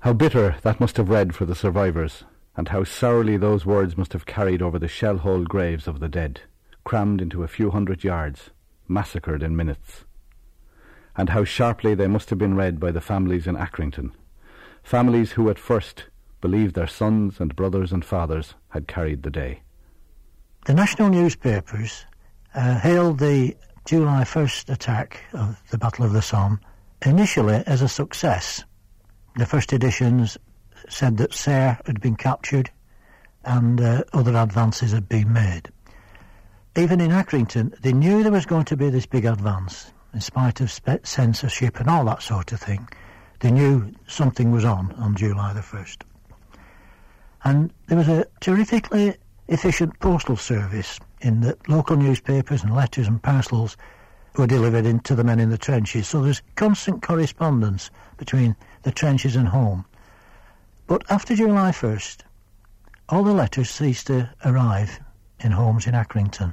How 0.00 0.12
bitter 0.12 0.56
that 0.60 0.78
must 0.78 0.98
have 0.98 1.08
read 1.08 1.34
for 1.34 1.46
the 1.46 1.54
survivors, 1.54 2.24
and 2.56 2.68
how 2.68 2.84
sourly 2.84 3.36
those 3.36 3.64
words 3.64 3.96
must 3.96 4.12
have 4.12 4.26
carried 4.26 4.62
over 4.62 4.78
the 4.78 4.88
shell-holed 4.88 5.48
graves 5.48 5.86
of 5.86 6.00
the 6.00 6.08
dead, 6.08 6.40
crammed 6.84 7.20
into 7.20 7.42
a 7.42 7.48
few 7.48 7.70
hundred 7.70 8.04
yards, 8.04 8.50
massacred 8.88 9.42
in 9.42 9.56
minutes. 9.56 10.04
And 11.16 11.30
how 11.30 11.44
sharply 11.44 11.94
they 11.94 12.06
must 12.06 12.30
have 12.30 12.38
been 12.38 12.56
read 12.56 12.80
by 12.80 12.90
the 12.90 13.00
families 13.00 13.46
in 13.46 13.56
Accrington, 13.56 14.12
families 14.82 15.32
who 15.32 15.48
at 15.50 15.58
first 15.58 16.04
believed 16.40 16.74
their 16.74 16.86
sons 16.86 17.40
and 17.40 17.54
brothers 17.54 17.92
and 17.92 18.04
fathers 18.04 18.54
had 18.70 18.88
carried 18.88 19.22
the 19.22 19.30
day. 19.30 19.62
The 20.66 20.74
national 20.74 21.10
newspapers 21.10 22.04
uh, 22.54 22.78
hailed 22.78 23.18
the 23.18 23.56
July 23.84 24.24
1st 24.24 24.72
attack 24.72 25.20
of 25.32 25.60
the 25.70 25.78
Battle 25.78 26.04
of 26.04 26.12
the 26.12 26.22
Somme 26.22 26.60
initially 27.04 27.62
as 27.66 27.82
a 27.82 27.88
success. 27.88 28.64
The 29.36 29.46
first 29.46 29.72
editions 29.72 30.36
said 30.88 31.16
that 31.18 31.34
Serre 31.34 31.78
had 31.86 32.00
been 32.00 32.16
captured 32.16 32.70
and 33.44 33.80
uh, 33.80 34.02
other 34.12 34.36
advances 34.36 34.92
had 34.92 35.08
been 35.08 35.32
made. 35.32 35.70
Even 36.76 37.00
in 37.00 37.10
Accrington, 37.10 37.78
they 37.80 37.92
knew 37.92 38.22
there 38.22 38.32
was 38.32 38.46
going 38.46 38.64
to 38.66 38.76
be 38.76 38.90
this 38.90 39.06
big 39.06 39.24
advance, 39.24 39.92
in 40.14 40.20
spite 40.20 40.60
of 40.60 40.70
spe- 40.70 41.04
censorship 41.04 41.80
and 41.80 41.88
all 41.88 42.04
that 42.04 42.22
sort 42.22 42.52
of 42.52 42.60
thing. 42.60 42.88
They 43.40 43.50
knew 43.50 43.92
something 44.06 44.52
was 44.52 44.64
on 44.64 44.92
on 44.92 45.16
July 45.16 45.52
the 45.52 45.60
1st. 45.60 46.02
And 47.42 47.72
there 47.86 47.96
was 47.96 48.08
a 48.08 48.26
terrifically 48.40 49.14
efficient 49.48 49.98
postal 49.98 50.36
service 50.36 51.00
in 51.22 51.40
that 51.40 51.68
local 51.68 51.96
newspapers 51.96 52.62
and 52.62 52.74
letters 52.74 53.08
and 53.08 53.22
parcels 53.22 53.76
were 54.36 54.46
delivered 54.46 54.86
in 54.86 55.00
to 55.00 55.14
the 55.14 55.24
men 55.24 55.40
in 55.40 55.50
the 55.50 55.58
trenches. 55.58 56.06
So 56.06 56.22
there's 56.22 56.42
constant 56.54 57.02
correspondence 57.02 57.90
between 58.16 58.54
the 58.82 58.92
trenches 58.92 59.36
and 59.36 59.48
home. 59.48 59.84
But 60.90 61.08
after 61.08 61.36
July 61.36 61.70
1st, 61.70 62.22
all 63.08 63.22
the 63.22 63.32
letters 63.32 63.70
ceased 63.70 64.08
to 64.08 64.28
arrive 64.44 64.98
in 65.38 65.52
homes 65.52 65.86
in 65.86 65.94
Accrington. 65.94 66.52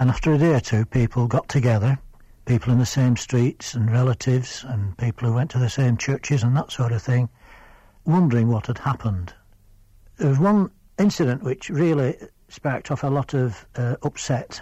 And 0.00 0.10
after 0.10 0.32
a 0.32 0.38
day 0.38 0.54
or 0.54 0.58
two, 0.58 0.84
people 0.84 1.28
got 1.28 1.48
together, 1.48 2.00
people 2.44 2.72
in 2.72 2.80
the 2.80 2.84
same 2.84 3.16
streets 3.16 3.74
and 3.74 3.88
relatives 3.88 4.64
and 4.66 4.98
people 4.98 5.28
who 5.28 5.34
went 5.36 5.52
to 5.52 5.60
the 5.60 5.70
same 5.70 5.96
churches 5.96 6.42
and 6.42 6.56
that 6.56 6.72
sort 6.72 6.90
of 6.90 7.00
thing, 7.00 7.28
wondering 8.04 8.48
what 8.48 8.66
had 8.66 8.78
happened. 8.78 9.32
There 10.16 10.30
was 10.30 10.40
one 10.40 10.72
incident 10.98 11.44
which 11.44 11.70
really 11.70 12.16
sparked 12.48 12.90
off 12.90 13.04
a 13.04 13.06
lot 13.06 13.32
of 13.32 13.64
uh, 13.76 13.94
upset. 14.02 14.60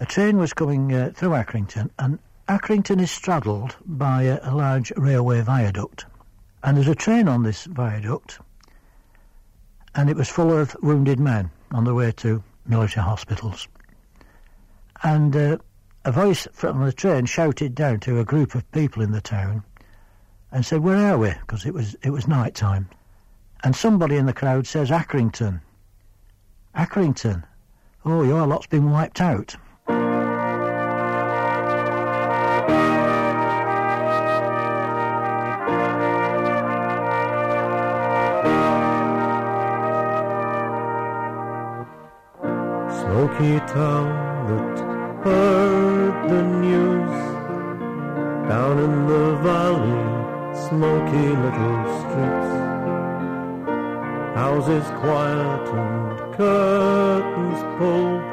A 0.00 0.04
train 0.04 0.36
was 0.36 0.52
coming 0.52 0.92
uh, 0.92 1.12
through 1.14 1.30
Accrington, 1.30 1.88
and 1.98 2.18
Accrington 2.46 3.00
is 3.00 3.10
straddled 3.10 3.74
by 3.86 4.24
a, 4.24 4.38
a 4.42 4.52
large 4.54 4.92
railway 4.98 5.40
viaduct. 5.40 6.04
And 6.62 6.76
there's 6.76 6.88
a 6.88 6.94
train 6.94 7.28
on 7.28 7.42
this 7.44 7.64
viaduct, 7.64 8.40
and 9.94 10.10
it 10.10 10.16
was 10.16 10.28
full 10.28 10.52
of 10.52 10.76
wounded 10.82 11.20
men 11.20 11.50
on 11.70 11.84
the 11.84 11.94
way 11.94 12.12
to 12.12 12.42
military 12.66 13.04
hospitals. 13.04 13.68
And 15.02 15.36
uh, 15.36 15.58
a 16.04 16.12
voice 16.12 16.48
from 16.52 16.84
the 16.84 16.92
train 16.92 17.26
shouted 17.26 17.74
down 17.74 18.00
to 18.00 18.18
a 18.18 18.24
group 18.24 18.54
of 18.54 18.70
people 18.72 19.02
in 19.02 19.12
the 19.12 19.20
town 19.20 19.62
and 20.50 20.66
said, 20.66 20.80
"Where 20.80 21.12
are 21.12 21.18
we?" 21.18 21.30
Because 21.30 21.64
it 21.64 21.74
was 21.74 21.94
it 22.02 22.10
was 22.10 22.26
night 22.26 22.54
time, 22.54 22.88
and 23.62 23.76
somebody 23.76 24.16
in 24.16 24.26
the 24.26 24.32
crowd 24.32 24.66
says, 24.66 24.90
"Accrington." 24.90 25.60
Accrington. 26.74 27.44
Oh, 28.04 28.22
your 28.22 28.46
lot's 28.46 28.66
been 28.66 28.90
wiped 28.90 29.20
out. 29.20 29.56
Smoky 43.38 43.60
town 43.72 44.08
that 44.48 44.78
heard 45.24 46.28
the 46.28 46.42
news. 46.42 47.18
Down 48.48 48.78
in 48.80 49.06
the 49.06 49.36
valley, 49.46 50.06
smoky 50.66 51.28
little 51.44 51.80
streets. 52.00 52.52
Houses 54.34 54.86
quiet 54.98 55.68
and 55.68 56.34
curtains 56.34 57.60
pulled. 57.78 58.24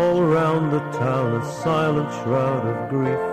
All 0.00 0.22
round 0.22 0.72
the 0.72 0.80
town 0.98 1.42
a 1.42 1.44
silent 1.62 2.10
shroud 2.22 2.66
of 2.66 2.88
grief. 2.88 3.26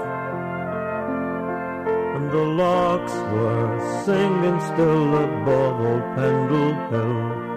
And 2.15 2.29
the 2.31 2.45
larks 2.61 3.13
were 3.31 4.03
singing 4.03 4.59
still 4.59 5.23
above 5.23 5.79
old 5.79 6.03
Pendle 6.17 6.73
Hill 6.89 7.50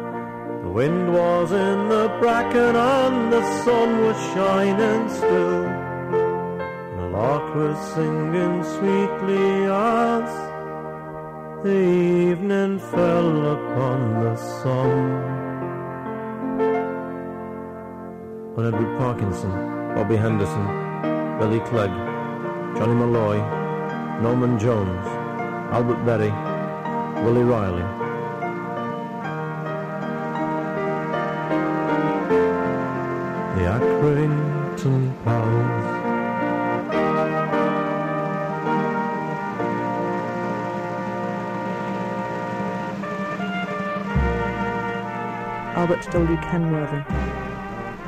wind 0.74 1.12
was 1.14 1.52
in 1.52 1.88
the 1.88 2.08
bracken 2.20 2.74
and 2.74 3.32
the 3.32 3.42
sun 3.62 4.02
was 4.04 4.16
shining 4.34 5.08
still. 5.08 5.66
And 6.90 6.98
the 6.98 7.08
lark 7.16 7.54
was 7.54 7.78
singing 7.94 8.56
sweetly 8.74 9.66
as 9.70 10.28
the 11.62 11.78
evening 12.28 12.80
fell 12.80 13.52
upon 13.56 13.98
the 14.24 14.34
sun. 14.34 14.98
On 18.56 18.66
Edward 18.66 18.98
Parkinson, 18.98 19.52
Bobby 19.94 20.16
Henderson, 20.16 20.66
Billy 21.38 21.60
Clegg, 21.70 21.92
Johnny 22.76 22.94
Malloy, 22.94 23.38
Norman 24.20 24.58
Jones, 24.58 25.06
Albert 25.72 26.04
Berry, 26.04 26.32
Willie 27.24 27.44
Riley. 27.44 28.03
Albert 45.84 46.10
W. 46.12 46.36
Kenworthy, 46.38 47.04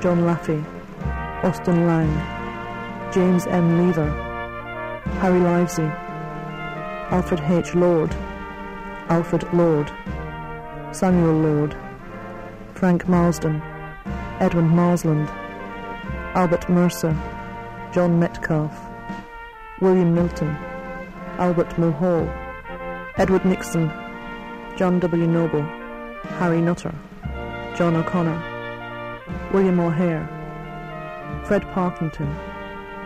John 0.00 0.20
Laffey, 0.22 0.64
Austin 1.44 1.86
Lang, 1.86 2.10
James 3.12 3.46
M. 3.48 3.86
Lever, 3.86 4.08
Harry 5.20 5.38
Livesey, 5.38 5.82
Alfred 7.12 7.38
H. 7.40 7.74
Lord, 7.74 8.14
Alfred 9.10 9.46
Lord, 9.52 9.92
Samuel 10.92 11.34
Lord, 11.34 11.76
Frank 12.72 13.06
Marsden, 13.08 13.60
Edwin 14.40 14.68
Marsland, 14.68 15.28
Albert 16.34 16.70
Mercer, 16.70 17.14
John 17.92 18.18
Metcalf, 18.18 18.74
William 19.82 20.14
Milton, 20.14 20.56
Albert 21.36 21.76
Mulhall, 21.76 22.26
Edward 23.18 23.44
Nixon, 23.44 23.92
John 24.78 24.98
W. 24.98 25.26
Noble, 25.26 25.62
Harry 26.38 26.62
Nutter, 26.62 26.94
John 27.76 27.94
O'Connor, 27.94 28.42
William 29.52 29.78
O'Hare, 29.78 30.26
Fred 31.44 31.60
Parkington, 31.74 32.34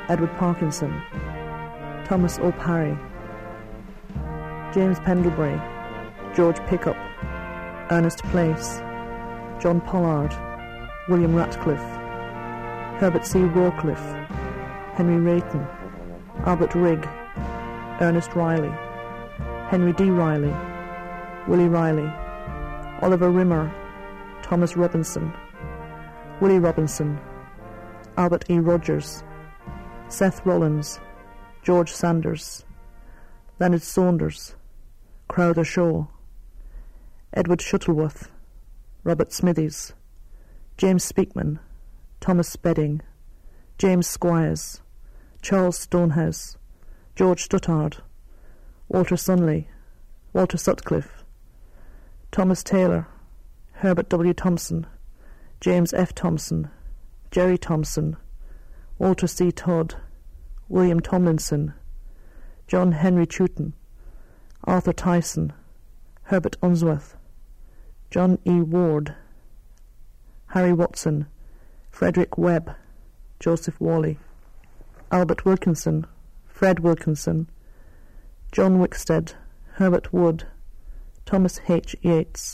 Edward 0.09 0.31
Parkinson, 0.39 1.03
Thomas 2.05 2.39
O'Parry, 2.39 2.97
James 4.73 5.01
Pendlebury, 5.01 5.61
George 6.37 6.65
Pickup, 6.69 6.95
Ernest 7.91 8.23
Place, 8.31 8.79
John 9.61 9.81
Pollard, 9.81 10.33
William 11.09 11.35
Ratcliffe, 11.35 11.81
Herbert 13.01 13.27
C. 13.27 13.41
Rawcliffe, 13.41 14.29
Henry 14.95 15.17
Rayton, 15.17 15.67
Albert 16.47 16.77
Rigg, 16.77 17.09
Ernest 18.01 18.37
Riley, 18.37 18.73
Henry 19.69 19.93
D. 19.95 20.11
Riley, 20.11 20.55
Willie 21.49 21.67
Riley, 21.67 22.09
Oliver 23.03 23.31
Rimmer, 23.31 23.75
Thomas 24.51 24.77
Robinson, 24.77 25.33
Willie 26.41 26.59
Robinson, 26.59 27.21
Albert 28.17 28.51
E. 28.51 28.59
Rogers, 28.59 29.23
Seth 30.09 30.45
Rollins, 30.45 30.99
George 31.63 31.93
Sanders, 31.93 32.65
Leonard 33.61 33.83
Saunders, 33.83 34.57
Crowther 35.29 35.63
Shaw, 35.63 36.07
Edward 37.33 37.63
Shuttleworth, 37.63 38.29
Robert 39.05 39.33
Smithies, 39.33 39.93
James 40.77 41.09
Speakman, 41.09 41.61
Thomas 42.19 42.49
Spedding, 42.49 43.03
James 43.79 44.09
Squires, 44.09 44.81
Charles 45.43 45.79
Stonehouse, 45.79 46.59
George 47.15 47.49
Stuttard, 47.49 47.99
Walter 48.89 49.17
Sunley, 49.17 49.69
Walter 50.33 50.59
Sutcliffe, 50.59 51.23
Thomas 52.33 52.65
Taylor, 52.65 53.07
Herbert 53.81 54.11
W. 54.11 54.35
Thompson, 54.35 54.87
James 55.59 55.95
F. 55.95 56.15
Thompson, 56.15 56.69
Jerry 57.31 57.57
Thompson, 57.57 58.19
Walter 58.99 59.27
C. 59.27 59.51
Todd, 59.51 59.95
William 60.69 61.01
Tomlinson, 61.01 61.73
John 62.67 62.93
Henry 62.93 63.27
Chewton, 63.27 63.73
Arthur 64.65 64.93
Tyson, 64.93 65.55
Herbert 66.25 66.59
Unsworth, 66.63 67.17
John 68.11 68.39
E. 68.45 68.61
Ward, 68.61 69.15
Harry 70.49 70.75
Watson, 70.75 71.25
Frederick 71.91 72.37
Webb, 72.37 72.77
Joseph 73.39 73.81
Whalley, 73.81 74.19
Albert 75.11 75.47
Wilkinson, 75.47 76.07
Fred 76.47 76.81
Wilkinson, 76.81 77.49
John 78.53 78.79
Wickstead, 78.79 79.33
Herbert 79.77 80.13
Wood, 80.13 80.47
Thomas 81.25 81.63
H. 81.67 81.97
Yates. 82.03 82.49